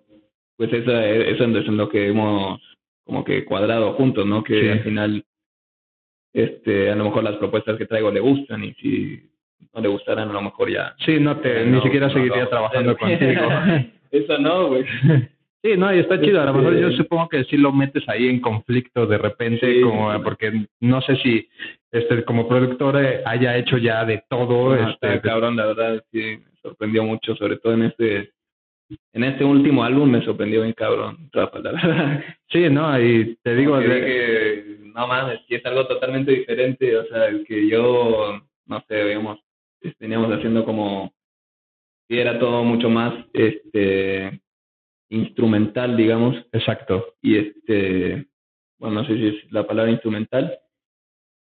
[0.57, 2.61] pues eso, eso es lo que hemos
[3.05, 4.43] como que cuadrado juntos, ¿no?
[4.43, 5.25] Que al final,
[6.33, 9.31] este, a lo mejor las propuestas que traigo le gustan y si
[9.73, 10.95] no le gustaran, a lo mejor ya...
[11.05, 13.49] Sí, no te, ni siquiera seguiría trabajando contigo.
[14.11, 14.85] eso no, güey.
[15.63, 16.43] Sí, no, y está chido.
[16.43, 19.81] A lo mejor yo este supongo que sí lo metes ahí en conflicto de repente,
[19.81, 21.49] como porque no sé si
[21.99, 24.75] este como productor eh, haya hecho ya de todo.
[24.75, 28.33] este, cabrón, la verdad sí me sorprendió mucho, sobre todo en este
[29.13, 32.25] en este último álbum me sorprendió bien cabrón, Rafa, la verdad.
[32.49, 33.87] Sí, no, y te digo de...
[33.87, 39.05] que no mames, que es algo totalmente diferente, o sea, el que yo no sé,
[39.05, 39.39] digamos,
[39.99, 41.13] teníamos haciendo como
[42.09, 44.41] si era todo mucho más este
[45.09, 46.37] instrumental, digamos.
[46.53, 47.15] Exacto.
[47.23, 48.27] Y este,
[48.79, 50.59] bueno, no sé si es la palabra instrumental,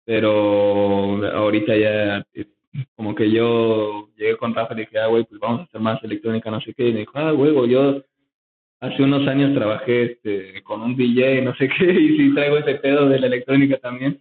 [0.04, 2.24] pero ahorita ya
[2.96, 6.02] como que yo llegué con Rafa y dije, ah, güey, pues vamos a hacer más
[6.02, 8.02] electrónica, no sé qué, y me dijo, ah, güey, yo
[8.80, 12.74] hace unos años trabajé este, con un DJ, no sé qué, y sí traigo ese
[12.76, 14.20] pedo de la electrónica también.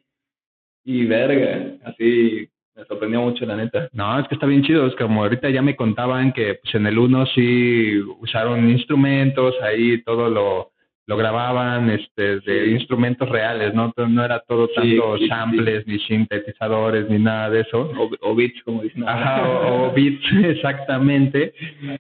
[0.84, 3.89] Y verga, así me sorprendió mucho, la neta.
[3.94, 4.88] No, es que está bien chido.
[4.88, 10.02] Es como ahorita ya me contaban que pues, en el 1 sí usaron instrumentos, ahí
[10.04, 10.70] todo lo,
[11.12, 13.91] lo grababan este, de instrumentos reales, ¿no?
[13.97, 17.91] no era todo tanto samples, ni sintetizadores, ni nada de eso.
[18.21, 19.04] O, beats, como dicen.
[19.06, 21.54] Ajá, o, beats, exactamente.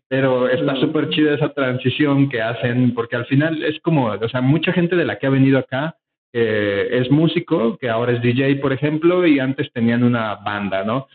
[0.07, 4.39] Pero está súper chida esa transición que hacen, porque al final es como, o sea,
[4.39, 5.97] mucha gente de la que ha venido acá
[6.31, 11.07] es músico, que ahora es DJ, por ejemplo, y antes tenían una banda, ¿no?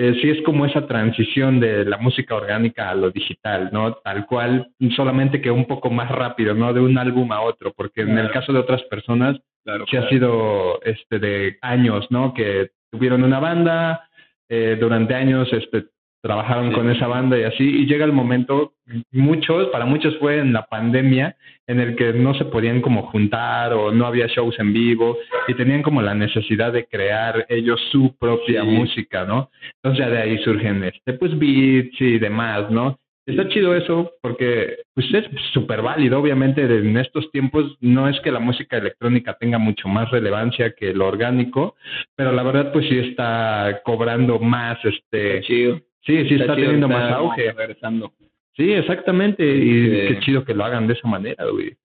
[0.00, 3.94] Eh, sí es como esa transición de la música orgánica a lo digital, ¿no?
[3.94, 6.72] Tal cual, solamente que un poco más rápido, ¿no?
[6.72, 10.08] De un álbum a otro, porque en el caso de otras personas claro, sí ha
[10.08, 12.32] sido este de años, ¿no?
[12.32, 14.08] Que tuvieron una banda,
[14.48, 15.86] eh, durante años este,
[16.28, 18.74] trabajaron con esa banda y así, y llega el momento,
[19.12, 21.34] muchos, para muchos fue en la pandemia,
[21.66, 25.16] en el que no se podían como juntar o no había shows en vivo
[25.48, 29.50] y tenían como la necesidad de crear ellos su propia música, ¿no?
[29.76, 32.98] Entonces ya de ahí surgen este, pues beats y demás, ¿no?
[33.24, 38.30] Está chido eso porque pues es súper válido, obviamente en estos tiempos no es que
[38.30, 41.74] la música electrónica tenga mucho más relevancia que lo orgánico,
[42.16, 47.12] pero la verdad pues sí está cobrando más este chido Sí, sí está, teniendo más
[47.12, 47.52] auge.
[47.52, 48.12] Regresando.
[48.56, 49.44] Sí, exactamente.
[49.44, 51.76] Y qué chido que lo hagan de esa manera, güey.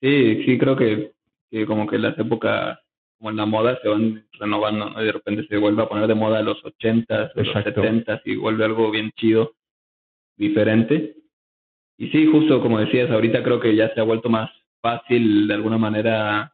[0.00, 1.12] Sí, sí, creo que,
[1.50, 2.78] que como que las épocas,
[3.18, 5.02] como en la moda, se van renovando, ¿no?
[5.02, 8.64] Y de repente se vuelve a poner de moda los ochentas, los setentas y vuelve
[8.64, 9.54] algo bien chido,
[10.36, 11.16] diferente.
[11.96, 14.50] Y sí, justo como decías, ahorita creo que ya se ha vuelto más
[14.80, 16.52] fácil de alguna manera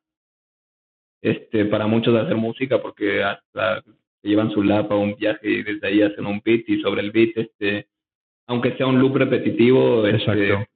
[1.23, 3.83] este para muchos hacer música porque hasta
[4.23, 7.11] llevan su lap a un viaje y desde ahí hacen un beat y sobre el
[7.11, 7.87] beat, este,
[8.47, 10.67] aunque sea un loop repetitivo, este,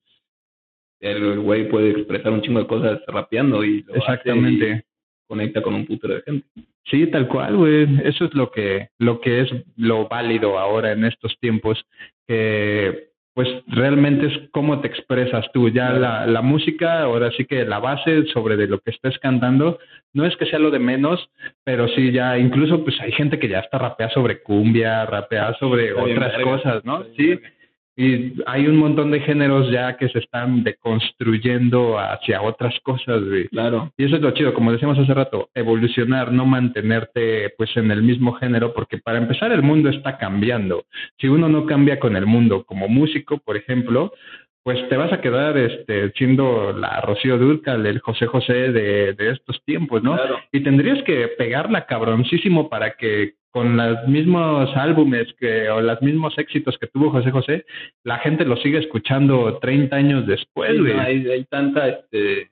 [1.00, 4.84] el güey puede expresar un chingo de cosas rapeando y Exactamente.
[5.26, 6.46] conecta con un putero de gente.
[6.84, 7.86] Sí, tal cual, güey.
[8.04, 11.84] Eso es lo que, lo que es lo válido ahora en estos tiempos,
[12.26, 15.68] que pues realmente es cómo te expresas tú.
[15.68, 19.78] Ya la, la, música, ahora sí que la base sobre de lo que estés cantando,
[20.12, 21.28] no es que sea lo de menos,
[21.64, 25.92] pero sí ya, incluso pues hay gente que ya está rapea sobre cumbia, rapea sobre
[25.92, 27.04] otras cosas, ¿no?
[27.16, 27.38] Sí,
[27.96, 33.48] y hay un montón de géneros ya que se están deconstruyendo hacia otras cosas, güey.
[33.48, 33.92] Claro.
[33.96, 38.02] Y eso es lo chido, como decíamos hace rato, evolucionar, no mantenerte pues en el
[38.02, 40.84] mismo género, porque para empezar el mundo está cambiando.
[41.18, 44.12] Si uno no cambia con el mundo como músico, por ejemplo,
[44.64, 49.30] pues te vas a quedar este, siendo la Rocío Durcal, el José José de, de
[49.30, 50.18] estos tiempos, ¿no?
[50.50, 56.36] Y tendrías que pegarla cabroncísimo para que con los mismos álbumes que, o los mismos
[56.38, 57.64] éxitos que tuvo José José,
[58.02, 62.50] la gente lo sigue escuchando 30 años después, hay, hay, tanta, este,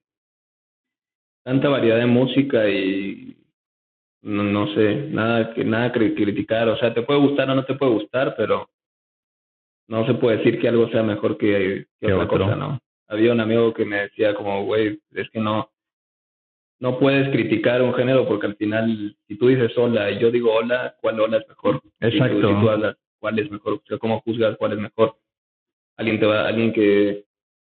[1.45, 3.37] tanta variedad de música y
[4.23, 7.65] no, no sé, nada que nada que criticar, o sea, te puede gustar o no
[7.65, 8.71] te puede gustar, pero
[9.89, 12.79] no se puede decir que algo sea mejor que, otra cosa, ¿no?
[13.09, 15.69] Había un amigo que me decía como, güey, es que no,
[16.83, 20.53] no puedes criticar un género porque al final, si tú dices hola y yo digo
[20.53, 21.81] hola, ¿cuál hola es mejor?
[22.01, 22.35] Exacto.
[22.35, 23.75] Si tú, hablas, ¿cuál es mejor?
[23.75, 25.15] O sea, ¿cómo juzgas cuál es mejor?
[25.97, 27.25] Alguien te va, alguien que,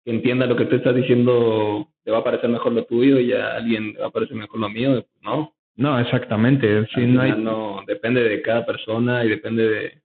[0.07, 3.57] entienda lo que tú estás diciendo, le va a parecer mejor lo tuyo y a
[3.57, 5.55] alguien va a parecer mejor lo mío, no.
[5.77, 6.87] No, exactamente.
[6.95, 7.33] Si no, hay...
[7.33, 10.03] no, depende de cada persona y depende de,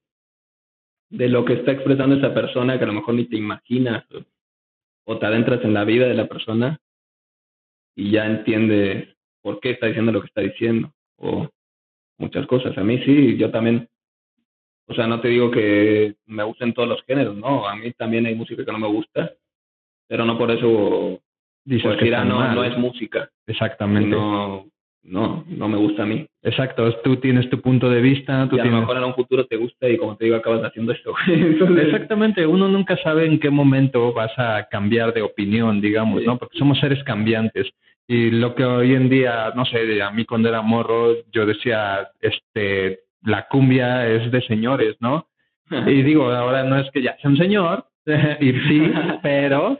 [1.11, 4.03] de lo que está expresando esa persona que a lo mejor ni te imaginas
[5.05, 6.77] o, te adentras en la vida de la persona
[7.97, 9.09] y ya entiendes
[9.41, 11.49] por qué está diciendo lo que está diciendo o
[12.17, 12.77] muchas cosas.
[12.77, 13.89] A mí sí, yo también,
[14.87, 18.25] o sea, no te digo que me gusten todos los géneros, no, a mí también
[18.25, 19.33] hay música que no me gusta,
[20.07, 21.19] pero no por eso
[21.67, 23.29] Dices que ah, no, no es música.
[23.45, 24.07] Exactamente.
[24.07, 24.65] No,
[25.03, 26.25] no, no me gusta a mí.
[26.47, 28.47] Exacto, tú tienes tu punto de vista.
[28.49, 30.63] Tú y a lo mejor en un futuro te gusta y como te digo, acabas
[30.63, 31.13] haciendo esto.
[31.27, 36.37] Exactamente, uno nunca sabe en qué momento vas a cambiar de opinión, digamos, ¿no?
[36.37, 37.67] Porque somos seres cambiantes.
[38.07, 42.07] Y lo que hoy en día, no sé, a mí cuando era morro, yo decía,
[42.21, 45.27] este, la cumbia es de señores, ¿no?
[45.69, 47.83] y digo, ahora no es que ya sea un señor,
[48.39, 49.77] y sí, pero...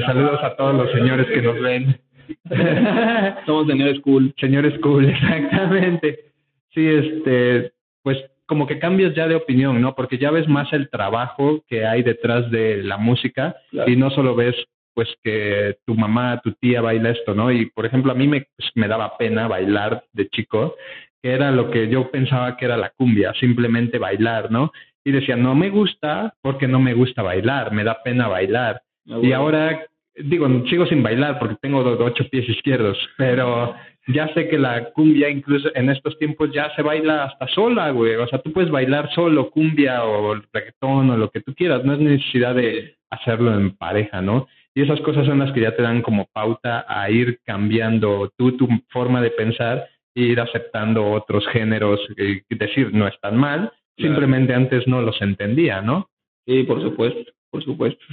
[0.00, 2.00] saludos a todos los señores que nos ven.
[3.46, 4.34] Somos señores cool.
[4.38, 6.32] Señores cool, exactamente.
[6.72, 9.94] Sí, este, pues como que cambias ya de opinión, ¿no?
[9.94, 14.34] Porque ya ves más el trabajo que hay detrás de la música y no solo
[14.34, 14.54] ves
[14.94, 17.52] pues que tu mamá, tu tía baila esto, ¿no?
[17.52, 20.74] Y por ejemplo, a mí me, pues, me daba pena bailar de chico,
[21.22, 24.72] que era lo que yo pensaba que era la cumbia, simplemente bailar, ¿no?
[25.04, 28.80] Y decía, no me gusta porque no me gusta bailar, me da pena bailar.
[29.10, 29.84] Ah, y ahora
[30.16, 33.74] digo, sigo sin bailar porque tengo ocho pies izquierdos, pero
[34.08, 38.14] ya sé que la cumbia incluso en estos tiempos ya se baila hasta sola, güey.
[38.16, 41.94] O sea, tú puedes bailar solo cumbia o reggaetón o lo que tú quieras, no
[41.94, 44.46] es necesidad de hacerlo en pareja, ¿no?
[44.74, 48.56] Y esas cosas son las que ya te dan como pauta a ir cambiando tú
[48.56, 54.54] tu forma de pensar e ir aceptando otros géneros y decir, no están mal, simplemente
[54.54, 56.08] antes no los entendía, ¿no?
[56.46, 58.04] Sí, por supuesto, por supuesto.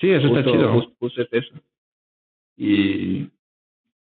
[0.00, 0.92] Sí, eso está chido.
[0.98, 1.54] puse eso.
[2.56, 3.24] Y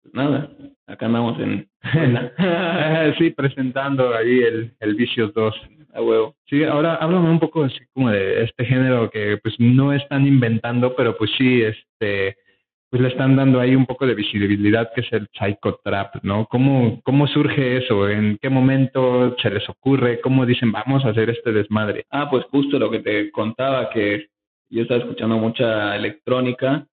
[0.03, 0.50] pues nada,
[0.87, 1.68] acá andamos en...
[3.18, 5.55] sí, presentando ahí el, el Vicious 2.
[5.92, 6.37] A huevo.
[6.46, 10.94] Sí, ahora háblame un poco así como de este género que pues no están inventando,
[10.94, 12.37] pero pues sí, este
[12.90, 16.46] pues le están dando ahí un poco de visibilidad que es el psychotrap, ¿no?
[16.46, 18.09] ¿Cómo, ¿Cómo surge eso?
[18.09, 20.20] ¿En qué momento se les ocurre?
[20.20, 22.05] ¿Cómo dicen vamos a hacer este desmadre?
[22.11, 24.30] Ah, pues justo lo que te contaba, que
[24.70, 26.87] yo estaba escuchando mucha electrónica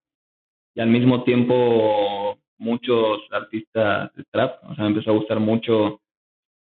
[0.74, 6.02] y al mismo tiempo muchos artistas de trap, o sea, me empezó a gustar mucho,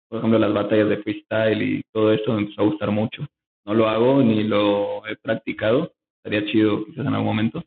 [0.08, 3.26] por ejemplo, las batallas de freestyle y todo eso me empezó a gustar mucho.
[3.66, 7.62] No lo hago ni lo he practicado, estaría chido quizás en algún momento,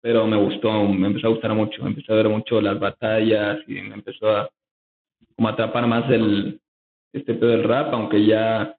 [0.00, 3.74] pero me gustó, me empezó a gustar mucho, empezó a ver mucho las batallas y
[3.74, 4.48] me empezó a
[5.36, 6.60] como atrapar más el
[7.12, 8.74] este pedo del rap, aunque ya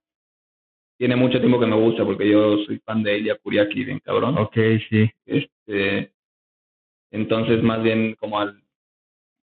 [1.04, 4.38] tiene mucho tiempo que me gusta porque yo soy fan de Elia Kuriaki, bien cabrón.
[4.38, 4.56] Ok,
[4.90, 5.12] sí.
[5.26, 6.14] Este,
[7.12, 8.64] entonces, más bien como al,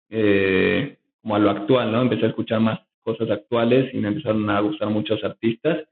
[0.10, 2.02] eh, como a lo actual, ¿no?
[2.02, 5.88] Empecé a escuchar más cosas actuales y me empezaron a gustar muchos artistas.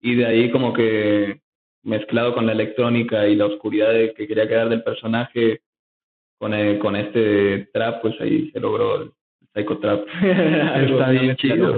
[0.00, 1.40] Y de ahí como que
[1.84, 5.60] mezclado con la electrónica y la oscuridad que quería quedar del personaje
[6.40, 9.12] con, el, con este trap, pues ahí se logró el
[9.54, 10.08] psychotrap.
[10.24, 11.72] Está bien chido.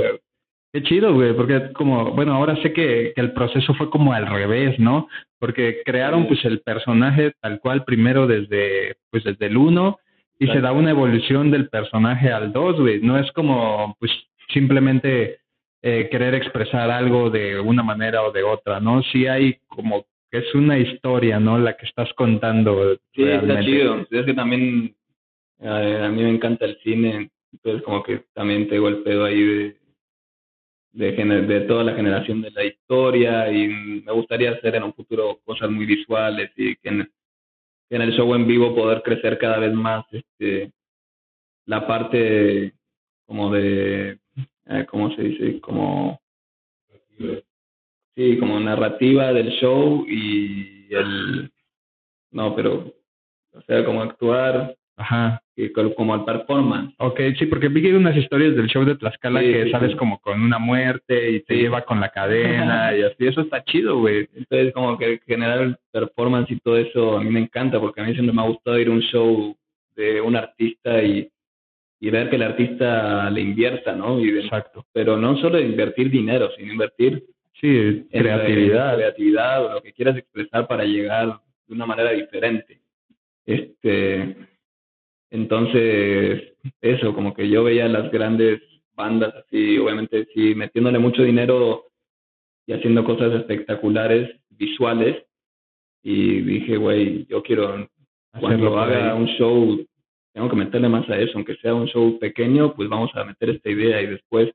[0.74, 4.76] Qué chido, güey, porque como, bueno, ahora sé que, el proceso fue como al revés,
[4.80, 5.06] ¿no?
[5.38, 9.96] Porque crearon pues el personaje tal cual primero desde, pues desde el 1
[10.40, 13.00] y se da una evolución del personaje al 2, güey.
[13.00, 14.10] No es como, pues,
[14.48, 15.38] simplemente
[15.80, 19.00] eh, querer expresar algo de una manera o de otra, ¿no?
[19.04, 21.56] Sí hay como que es una historia, ¿no?
[21.56, 22.98] La que estás contando.
[23.14, 24.04] Sí, está chido.
[24.10, 24.92] Es que también
[25.60, 29.40] eh, a mí me encanta el cine, entonces como que también tengo el pedo ahí
[29.40, 29.83] de
[30.94, 35.40] de, de toda la generación de la historia y me gustaría hacer en un futuro
[35.44, 37.10] cosas muy visuales y que en,
[37.90, 40.72] el show en vivo poder crecer cada vez más este
[41.66, 42.74] la parte
[43.26, 44.18] como de
[44.66, 46.20] eh, cómo se dice como
[48.16, 51.50] Sí, como narrativa del show y el...
[52.30, 52.94] No, pero,
[53.52, 55.43] o sea, como actuar, Ajá.
[55.96, 56.94] Como el performance.
[56.98, 59.70] Ok, sí, porque vi que hay unas historias del show de Tlaxcala Sí, que sí,
[59.70, 59.96] sales sí.
[59.96, 63.26] como con una muerte y te lleva con la cadena y así.
[63.26, 64.28] Eso está chido, güey.
[64.34, 68.04] Entonces, como que generar el performance y todo eso, a mí me encanta, porque a
[68.04, 69.56] mí siempre me ha gustado ir a un show
[69.94, 71.28] de un artista y,
[72.00, 74.18] y ver que el artista le invierta, ¿no?
[74.20, 74.84] Y Exacto.
[74.92, 77.24] pero no solo invertir dinero, sino invertir
[77.60, 77.68] Sí,
[78.10, 78.96] en la- creatividad.
[78.96, 81.38] creatividad o lo que quieras expresar para llegar
[81.68, 82.80] de una manera diferente.
[83.46, 84.34] Este,
[85.34, 88.62] entonces, eso, como que yo veía las grandes
[88.94, 91.86] bandas así, obviamente sí, metiéndole mucho dinero
[92.66, 95.24] y haciendo cosas espectaculares, visuales,
[96.04, 97.88] y dije, güey, yo quiero,
[98.40, 99.84] cuando haga un show,
[100.32, 103.50] tengo que meterle más a eso, aunque sea un show pequeño, pues vamos a meter
[103.50, 104.52] esta idea y después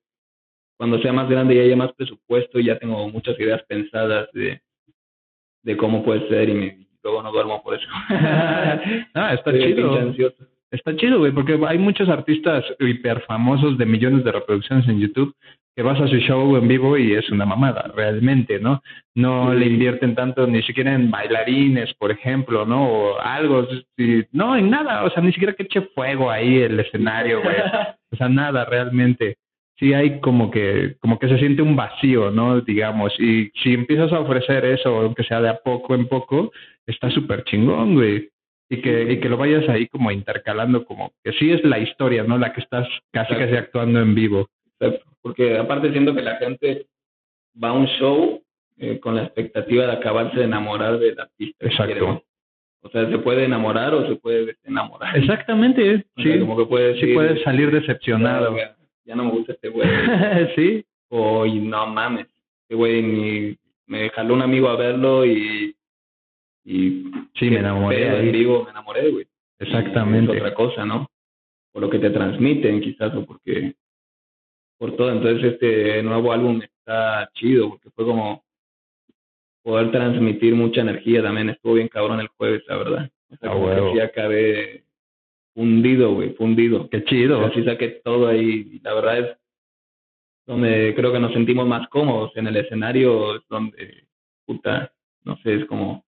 [0.78, 4.62] cuando sea más grande y haya más presupuesto ya tengo muchas ideas pensadas de,
[5.64, 7.88] de cómo puede ser y, me- luego no duermo por eso.
[8.10, 9.74] ah, está Estoy
[10.16, 10.30] chido.
[10.72, 15.34] Está chido, güey, porque hay muchos artistas hiper famosos de millones de reproducciones en YouTube
[15.76, 18.82] que vas a su show en vivo y es una mamada, realmente, ¿no?
[19.16, 19.60] No Sí.
[19.60, 22.84] le invierten tanto ni siquiera en bailarines, por ejemplo, ¿no?
[22.88, 23.66] O algo,
[23.98, 27.56] sí, no, en nada, o sea, ni siquiera que eche fuego ahí el escenario, güey.
[28.12, 29.38] O sea, nada, realmente.
[29.78, 32.60] Sí hay como que, como que se siente un vacío, ¿no?
[32.60, 36.52] Digamos, y si empiezas a ofrecer eso, aunque sea de a poco en poco,
[36.88, 38.28] está súper chingón, güey.
[38.72, 42.24] Y que, y que lo vayas ahí como intercalando, como que sí es la historia,
[42.24, 42.38] ¿no?
[42.38, 44.48] La que estás casi casi actuando en vivo.
[45.22, 46.86] Porque aparte siento que la gente
[47.62, 48.42] va a un show
[48.78, 51.66] eh, con la expectativa de acabarse de enamorar del artista.
[51.66, 52.24] Exacto.
[52.82, 55.18] O sea, se puede enamorar o se puede desenamorar.
[55.18, 56.40] Exactamente, O sea, sí.
[56.40, 58.56] como que puedes Sí ir, puedes salir "Ah, decepcionado.
[59.04, 59.88] Ya no me gusta este güey.
[60.56, 62.28] sí, o y no mames,
[62.62, 65.76] este güey ni me jaló un amigo a verlo y
[66.70, 67.98] y sí, me enamoré.
[67.98, 69.26] pedo, y digo, me enamoré, güey.
[69.58, 70.34] Exactamente.
[70.34, 71.10] Es otra cosa, ¿no?
[71.72, 73.74] Por lo que te transmiten, quizás, o porque
[74.78, 75.12] por todo.
[75.12, 78.44] Entonces, este nuevo álbum está chido, porque fue como
[79.64, 81.50] poder transmitir mucha energía también.
[81.50, 83.12] Estuvo bien cabrón el jueves, la verdad.
[83.32, 84.84] O sea, A como que sí acabé
[85.56, 86.88] fundido, güey, fundido.
[86.88, 87.44] Qué chido.
[87.46, 88.80] Así saqué todo ahí.
[88.84, 89.38] La verdad es
[90.46, 94.04] donde creo que nos sentimos más cómodos en el escenario, es donde,
[94.46, 96.04] puta, no sé, es como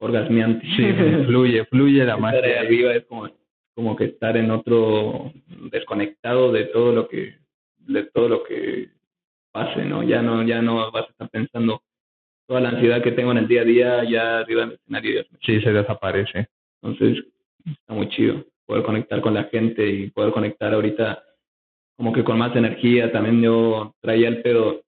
[0.00, 0.66] orgasmeante.
[0.76, 0.92] Sí,
[1.26, 2.60] fluye, fluye la magia.
[2.60, 3.28] arriba es como,
[3.74, 5.32] como que estar en otro
[5.70, 7.34] desconectado de todo lo que
[7.78, 8.88] de todo lo que
[9.52, 10.02] pase, ¿no?
[10.02, 11.82] Ya no ya no vas a estar pensando
[12.46, 15.60] toda la ansiedad que tengo en el día a día ya arriba del escenario Sí,
[15.60, 16.48] se desaparece.
[16.82, 17.24] entonces,
[17.66, 21.24] está muy chido poder conectar con la gente y poder conectar ahorita
[21.96, 23.10] como que con más energía.
[23.12, 24.82] También yo traía el pedo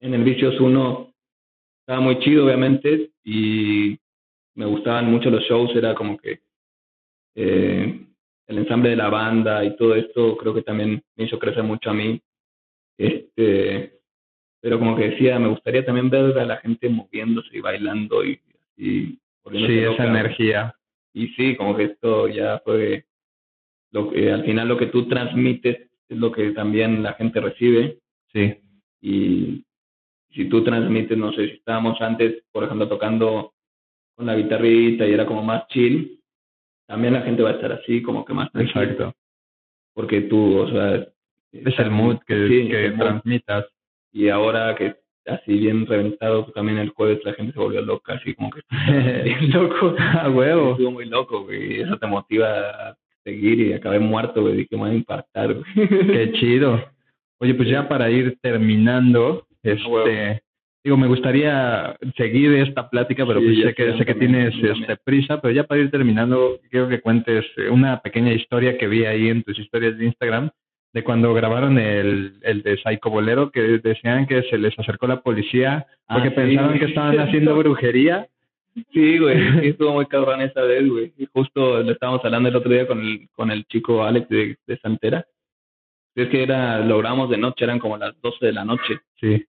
[0.00, 1.12] en el Vicios 1,
[1.80, 3.96] estaba muy chido, obviamente, y
[4.56, 6.40] me gustaban mucho los shows, era como que
[7.36, 8.06] eh,
[8.46, 11.90] el ensamble de la banda y todo esto creo que también me hizo crecer mucho
[11.90, 12.20] a mí.
[12.98, 14.00] Este,
[14.60, 18.40] pero como que decía, me gustaría también ver a la gente moviéndose y bailando y,
[19.44, 20.04] volviéndose Sí, esa loca.
[20.08, 20.74] energía.
[21.12, 23.04] Y sí, como que esto ya fue
[23.92, 27.98] lo que al final lo que tú transmites es lo que también la gente recibe
[28.32, 28.54] Sí,
[29.00, 29.64] y
[30.30, 33.54] si tú transmites, no sé, si estábamos antes, por ejemplo, tocando
[34.16, 36.18] con la guitarrita y era como más chill,
[36.88, 39.14] también la gente va a estar así, como que más tranquila, exacto.
[39.94, 41.06] porque tú, o sea,
[41.52, 43.06] Es el mood que, Sí, que el mood.
[43.06, 43.66] transmitas.
[44.12, 48.14] y ahora que así bien reventado, pues, también el jueves la gente se volvió loca,
[48.14, 48.60] así como que
[49.24, 49.94] bien loco.
[49.98, 50.72] A huevo.
[50.72, 51.76] Estuvo muy loco, güey.
[51.78, 52.48] y Eso te motiva
[52.90, 54.56] a seguir y acabé muerto, güey.
[54.56, 55.88] Dije, me voy a infartar, güey.
[55.88, 56.80] Qué chido.
[57.40, 60.42] Oye, pues ya para ir terminando, este,
[60.86, 64.96] digo, me gustaría seguir esta plática, pero Sí, pues sé que sé, que tienes este
[64.96, 69.04] prisa, pero ya para ir terminando, quiero que cuentes eh, una pequeña historia que vi
[69.04, 70.50] ahí en tus historias de Instagram
[70.92, 75.20] de cuando grabaron el, el de Psycho Bolero, que decían que se les acercó la
[75.20, 76.78] policía porque Ah, sí, pensaban güey.
[76.78, 78.26] que estaban haciendo brujería.
[78.92, 79.60] Sí, güey.
[79.60, 81.12] Sí, estuvo muy cabrón esa vez, güey.
[81.18, 84.56] Y justo lo estábamos hablando el otro día con el, con el chico Alex de,
[84.66, 85.26] de Santera.
[86.14, 89.00] Es que era, lo grabamos de noche, eran como las 12 de la noche.
[89.20, 89.44] Sí,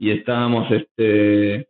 [0.00, 1.68] Y estábamos, este,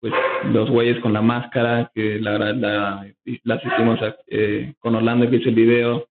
[0.00, 0.12] pues,
[0.52, 3.06] los güeyes con la máscara, que la, la, la-
[3.44, 3.98] las hicimos
[4.28, 6.06] eh, con Orlando que hizo el video.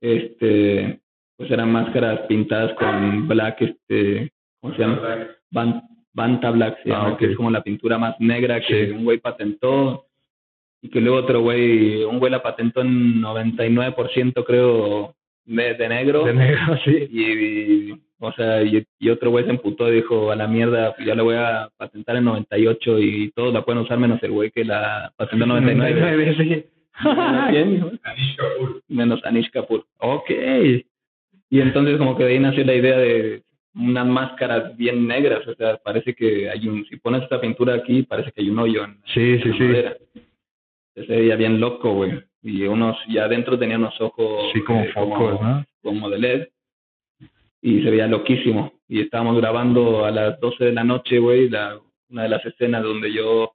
[0.00, 1.00] Este,
[1.36, 5.00] pues eran máscaras pintadas con black, este, ¿cómo se llama?
[5.50, 5.82] Ban-
[6.12, 8.92] Banta Black, se Ah, que es como la pintura más negra que Sí.
[8.92, 10.06] un güey patentó
[10.82, 15.14] y que luego otro güey, un güey la patentó en 99% creo
[15.44, 16.24] de, de negro.
[16.24, 17.08] De negro, sí.
[17.10, 17.22] Y,
[17.90, 21.08] y- o sea, y, y otro güey se emputó y dijo, a la mierda, pues
[21.08, 24.52] ya la voy a patentar en 98 y todos la pueden usar menos el güey
[24.52, 26.36] que la patentó en 99.
[26.38, 26.64] sí.
[27.50, 27.74] ¿Quién?
[27.76, 27.90] hijo?
[28.86, 29.84] Menos Anish Kapoor.
[29.98, 30.30] Ok.
[31.50, 33.42] Y entonces como que de ahí nació la idea de
[33.74, 38.04] unas máscaras bien negras, o sea, parece que hay un, si pones esta pintura aquí,
[38.04, 39.62] parece que hay un hoyo en, Sí, sí, sí.
[39.64, 39.96] madera.
[40.94, 42.22] Se veía bien loco, güey.
[42.42, 45.64] Y unos, ya adentro tenía unos ojos Sí, como eh, focos, ¿no?
[45.82, 46.48] como de LED
[47.62, 48.72] y se veía loquísimo.
[48.88, 51.80] Y estábamos grabando a las 12 de la noche, güey, la,
[52.10, 53.52] una de las escenas donde yo,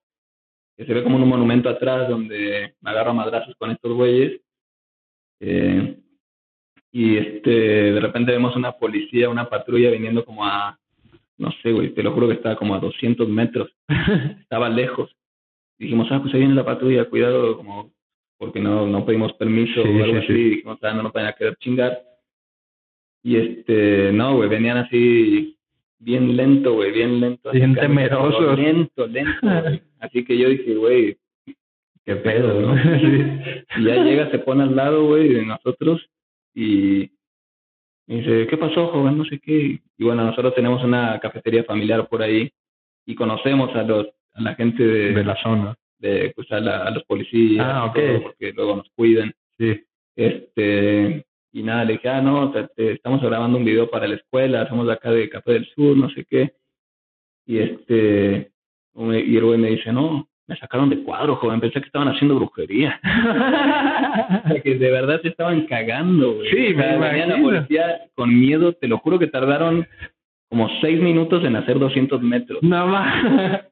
[0.75, 4.41] que se ve como un monumento atrás, donde me agarro a madrazos con estos güeyes.
[5.41, 5.99] Eh,
[6.91, 10.79] y este, de repente vemos una policía, una patrulla viniendo como a,
[11.37, 13.69] no sé, güey, te lo juro que estaba como a 200 metros,
[14.41, 15.11] estaba lejos.
[15.77, 17.91] Dijimos, ah, pues ahí viene la patrulla, cuidado, como,
[18.37, 20.33] porque no, no pedimos permiso Sí, o algo sí, así, sí.
[20.33, 21.99] dijimos, ah, no nos vayan a querer chingar.
[23.23, 25.57] Y este, no, güey, venían así
[25.99, 27.51] bien lento, güey, bien lento.
[27.51, 28.57] Bien así, temerosos.
[28.57, 29.81] Lento, lento, güey.
[29.99, 31.17] Así que yo dije, güey,
[32.05, 32.75] qué pedo, ¿no?
[33.77, 36.07] Y ya llega, se pone al lado, güey, de nosotros
[36.53, 37.11] y
[38.07, 39.17] me dice, ¿qué pasó, joven?
[39.17, 39.81] No sé qué.
[39.97, 42.51] Y bueno, nosotros tenemos una cafetería familiar por ahí
[43.05, 45.75] y conocemos a los a la gente de, De la zona.
[45.99, 47.95] De, pues a, la- los policías, Ah, y ok.
[48.07, 49.33] todo, porque luego nos cuidan.
[49.59, 49.83] Sí.
[50.15, 54.07] Este, y nada, le dije, ah, no, o sea, te- estamos grabando un video para
[54.07, 56.53] la escuela, somos de acá de Café del Sur, no sé qué.
[57.45, 58.51] Y este,
[58.95, 62.35] y el güey me dice, no, me sacaron de cuadro, joven, pensé que estaban haciendo
[62.35, 62.99] brujería.
[64.63, 66.49] que de verdad se estaban cagando, güey.
[66.49, 67.43] Sí, me venía la imagino.
[67.43, 69.87] policía con miedo, te lo juro que tardaron
[70.49, 72.61] como seis minutos en hacer 200 metros.
[72.63, 73.65] No más.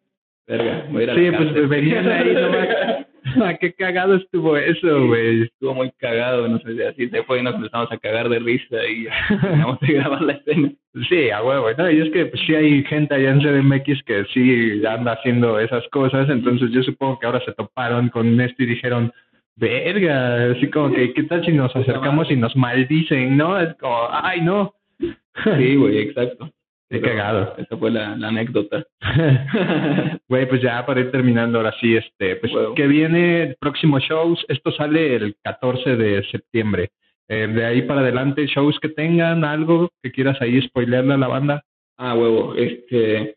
[0.47, 1.67] Verga, voy a ir Sí, pues cárcel.
[1.67, 2.67] venían ahí nomás.
[3.41, 5.41] Ah, qué cagado estuvo eso, güey.
[5.41, 8.77] Estuvo muy cagado, no sé, así se fue y nos empezamos a cagar de risa
[8.87, 9.07] y
[9.41, 10.71] terminamos de grabar la escena.
[11.09, 11.89] Sí, a huevo, ¿no?
[11.89, 15.85] Y es que pues, sí hay gente allá en CDMX que sí anda haciendo esas
[15.89, 19.11] cosas, entonces yo supongo que ahora se toparon con esto y dijeron,
[19.55, 23.59] verga, así como que, ¿qué tal si nos acercamos y nos maldicen, no?
[23.59, 24.75] Es como, ay, no.
[24.99, 26.51] Sí, güey, exacto.
[26.89, 27.55] Qué Pero cagado.
[27.57, 28.85] Esa fue la, la anécdota.
[30.27, 34.71] Güey, pues ya para ir terminando ahora sí, este, pues que viene próximos shows, esto
[34.71, 36.89] sale el 14 de septiembre.
[37.27, 41.27] Eh, de ahí para adelante, shows que tengan, algo que quieras ahí spoilearle a la
[41.27, 41.63] banda.
[41.97, 42.55] Ah, huevo.
[42.55, 43.35] Este,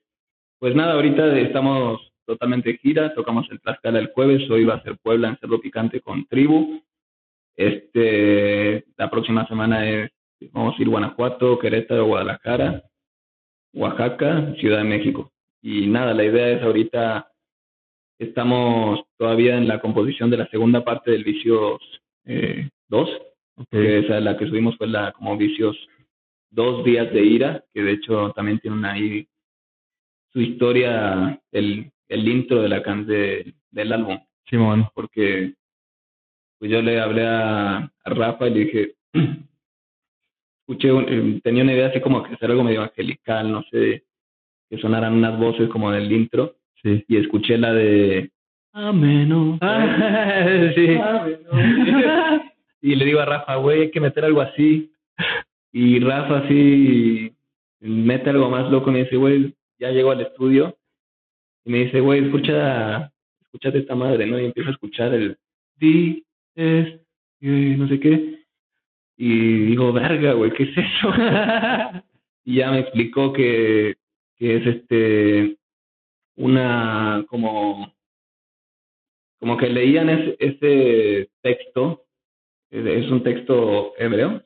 [0.59, 4.82] pues nada, ahorita estamos totalmente de gira, tocamos en Tlaxcala el jueves, hoy va a
[4.82, 6.82] ser Puebla en Cerro Picante con Tribu.
[7.57, 10.11] Este, la próxima semana es,
[10.53, 12.82] vamos a ir Guanajuato, Querétaro, Guadalajara,
[13.75, 15.33] Oaxaca, Ciudad de México.
[15.62, 17.31] Y nada, la idea es ahorita
[18.19, 21.81] estamos todavía en la composición de la segunda parte del Vicios
[22.89, 23.11] 2,
[23.71, 25.77] que esa la que subimos fue la como Vicios
[26.51, 29.27] dos días de ira, que de hecho también tiene una ahí
[30.33, 34.87] su historia, el, el intro de la can de, del álbum, Simón.
[34.95, 35.55] porque
[36.59, 38.95] pues yo le hablé a, a Rafa y le dije,
[40.69, 44.05] escuché, un- eh, tenía una idea así como que hacer algo medio angelical, no sé,
[44.69, 47.05] que sonaran unas voces como del intro, Sí.
[47.09, 48.31] y escuché la de
[48.73, 49.59] Ameno.
[50.77, 50.97] sí.
[50.97, 52.43] Ameno.
[52.83, 54.93] y le digo a Rafa, güey, hay que meter algo así.
[55.73, 57.33] Y Rafa así
[57.81, 60.77] mete algo más loco y me dice, güey, ya llego al estudio.
[61.64, 63.11] Y me dice, güey, escucha,
[63.43, 64.39] escúchate esta madre, ¿no?
[64.39, 65.37] Y empiezo a escuchar el
[65.77, 67.01] di, es,
[67.41, 68.39] no sé qué.
[69.21, 71.12] Y digo, verga, güey, ¿qué es eso?
[72.45, 73.97] y ya me explicó que,
[74.37, 75.59] que es este
[76.37, 77.93] una como
[79.41, 82.05] como que leían ese, ese texto
[82.71, 84.43] eh, es un texto hebreo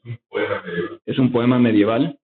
[1.04, 2.18] es un poema medieval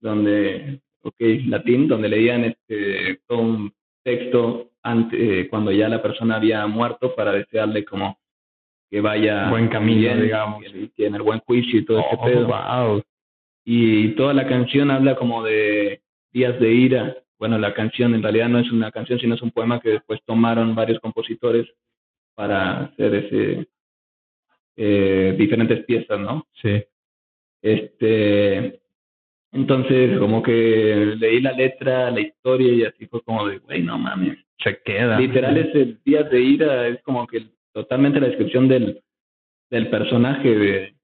[0.00, 6.36] donde ok latín donde leían este todo un texto ante, eh, cuando ya la persona
[6.36, 8.18] había muerto para desearle como
[8.94, 10.62] que vaya Buen camino, bien, digamos.
[10.62, 13.02] que tiene el buen juicio y todo ese Oh, pedo wow.
[13.64, 16.00] y toda la canción habla como de
[16.32, 17.16] días de ira.
[17.36, 20.20] Bueno, la canción en realidad no es una canción, sino es un poema que después
[20.24, 21.66] tomaron varios compositores
[22.36, 23.66] para hacer ese
[24.76, 26.46] eh, diferentes piezas, ¿no?
[26.62, 26.80] Sí.
[27.62, 28.80] Este,
[29.50, 33.98] entonces como que leí la letra, la historia y así fue como de, güey, no
[33.98, 34.38] mames.
[34.62, 35.18] Se queda.
[35.18, 37.42] Literal es el días de ira, es como que
[37.74, 39.02] totalmente la descripción del,
[39.70, 40.94] del personaje, de,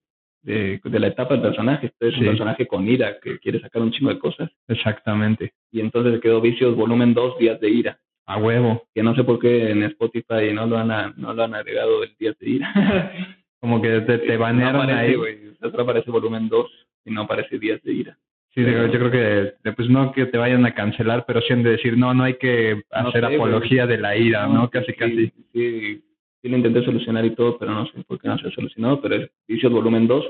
[0.42, 1.86] de, de la etapa del personaje.
[1.88, 2.20] Este es Sí.
[2.20, 4.50] un personaje con ira que quiere sacar un chingo de cosas.
[4.68, 5.52] Exactamente.
[5.70, 7.98] Y entonces quedó Vicios volumen 2, días de ira.
[8.26, 8.84] A huevo.
[8.94, 12.02] Que no sé por qué en Spotify no lo han, a- no lo han agregado
[12.04, 12.72] el días de ira.
[13.60, 15.14] Como que te, te banearon no aparece, ahí.
[15.16, 15.38] güey.
[15.60, 16.70] solo aparece volumen 2
[17.04, 18.18] y no aparece Días de Ira.
[18.54, 21.62] Sí, yo, yo creo que, pues no que te vayan a cancelar, pero sí han
[21.62, 24.68] de decir, no, no hay que hacer apología de la ira, ¿no?
[24.70, 25.30] Casi, casi.
[25.52, 26.02] Sí,
[26.42, 29.00] sí, lo intenté solucionar y todo, pero no sé por qué no se ha solucionado,
[29.00, 30.24] pero es Vicios Volumen 2,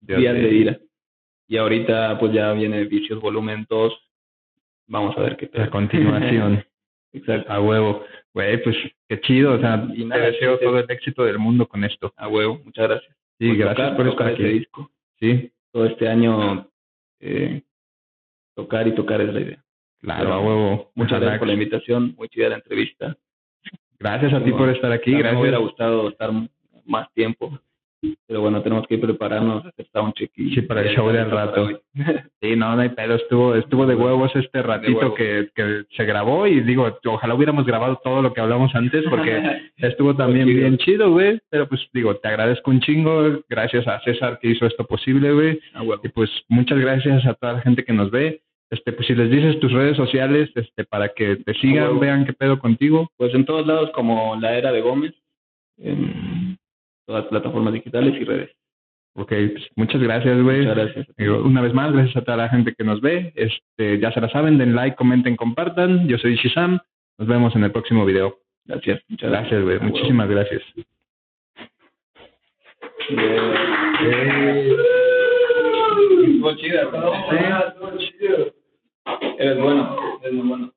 [0.00, 0.78] Días de Ira.
[1.48, 3.92] Y ahorita pues ya viene Vicios Volumen 2,
[4.86, 5.62] vamos a ver qué tal.
[5.62, 6.64] La continuación.
[7.12, 7.52] Exacto.
[7.52, 8.04] A huevo.
[8.32, 8.76] Güey, pues
[9.08, 12.12] qué chido, o sea, y te deseo todo el éxito del mundo con esto.
[12.16, 13.16] A huevo, muchas gracias.
[13.38, 14.44] Sí, gracias por estar aquí.
[14.44, 14.90] disco.
[15.18, 15.50] Sí.
[15.72, 16.68] Todo este año
[17.20, 17.62] eh,
[18.54, 19.64] tocar y tocar es la idea.
[20.00, 20.92] Claro, a huevo.
[20.94, 23.16] Muchas gracias por la invitación, muy chida la entrevista.
[24.00, 25.12] Gracias a ti por estar aquí.
[25.12, 25.34] Gracias.
[25.34, 26.30] Me hubiera gustado estar
[26.86, 27.60] más tiempo,
[28.26, 31.68] pero bueno, tenemos que prepararnos, hacer check Sí, para el show del rato.
[32.42, 33.16] Sí, no, no hay pedo.
[33.16, 38.00] Estuvo, estuvo de huevos este ratito que, que se grabó y digo, ojalá hubiéramos grabado
[38.02, 39.42] todo lo que hablamos antes porque
[39.76, 41.38] estuvo también bien chido, güey.
[41.50, 43.42] Pero pues digo, te agradezco un chingo.
[43.50, 45.60] Gracias a César que hizo esto posible, güey.
[45.74, 48.40] Ah, y pues muchas gracias a toda la gente que nos ve.
[48.70, 52.32] Este, pues si les dices tus redes sociales, este, para que te sigan, vean qué
[52.32, 53.10] pedo contigo.
[53.16, 55.14] Pues en todos lados como la era de Gómez
[57.06, 58.50] todas las plataformas digitales y redes.
[59.14, 60.58] Ok, pues muchas gracias, güey.
[60.60, 61.06] Muchas gracias.
[61.44, 63.32] Una vez más, gracias a toda la gente que nos ve.
[63.34, 66.06] Este, ya se la saben, den like, comenten, compartan.
[66.06, 66.78] Yo soy Shizam.
[67.18, 68.38] Nos vemos en el próximo video.
[68.66, 69.02] Gracias.
[69.08, 69.80] Muchas gracias, güey.
[69.80, 70.62] Muchísimas gracias.
[79.38, 80.72] Eres bueno, eres muy bueno.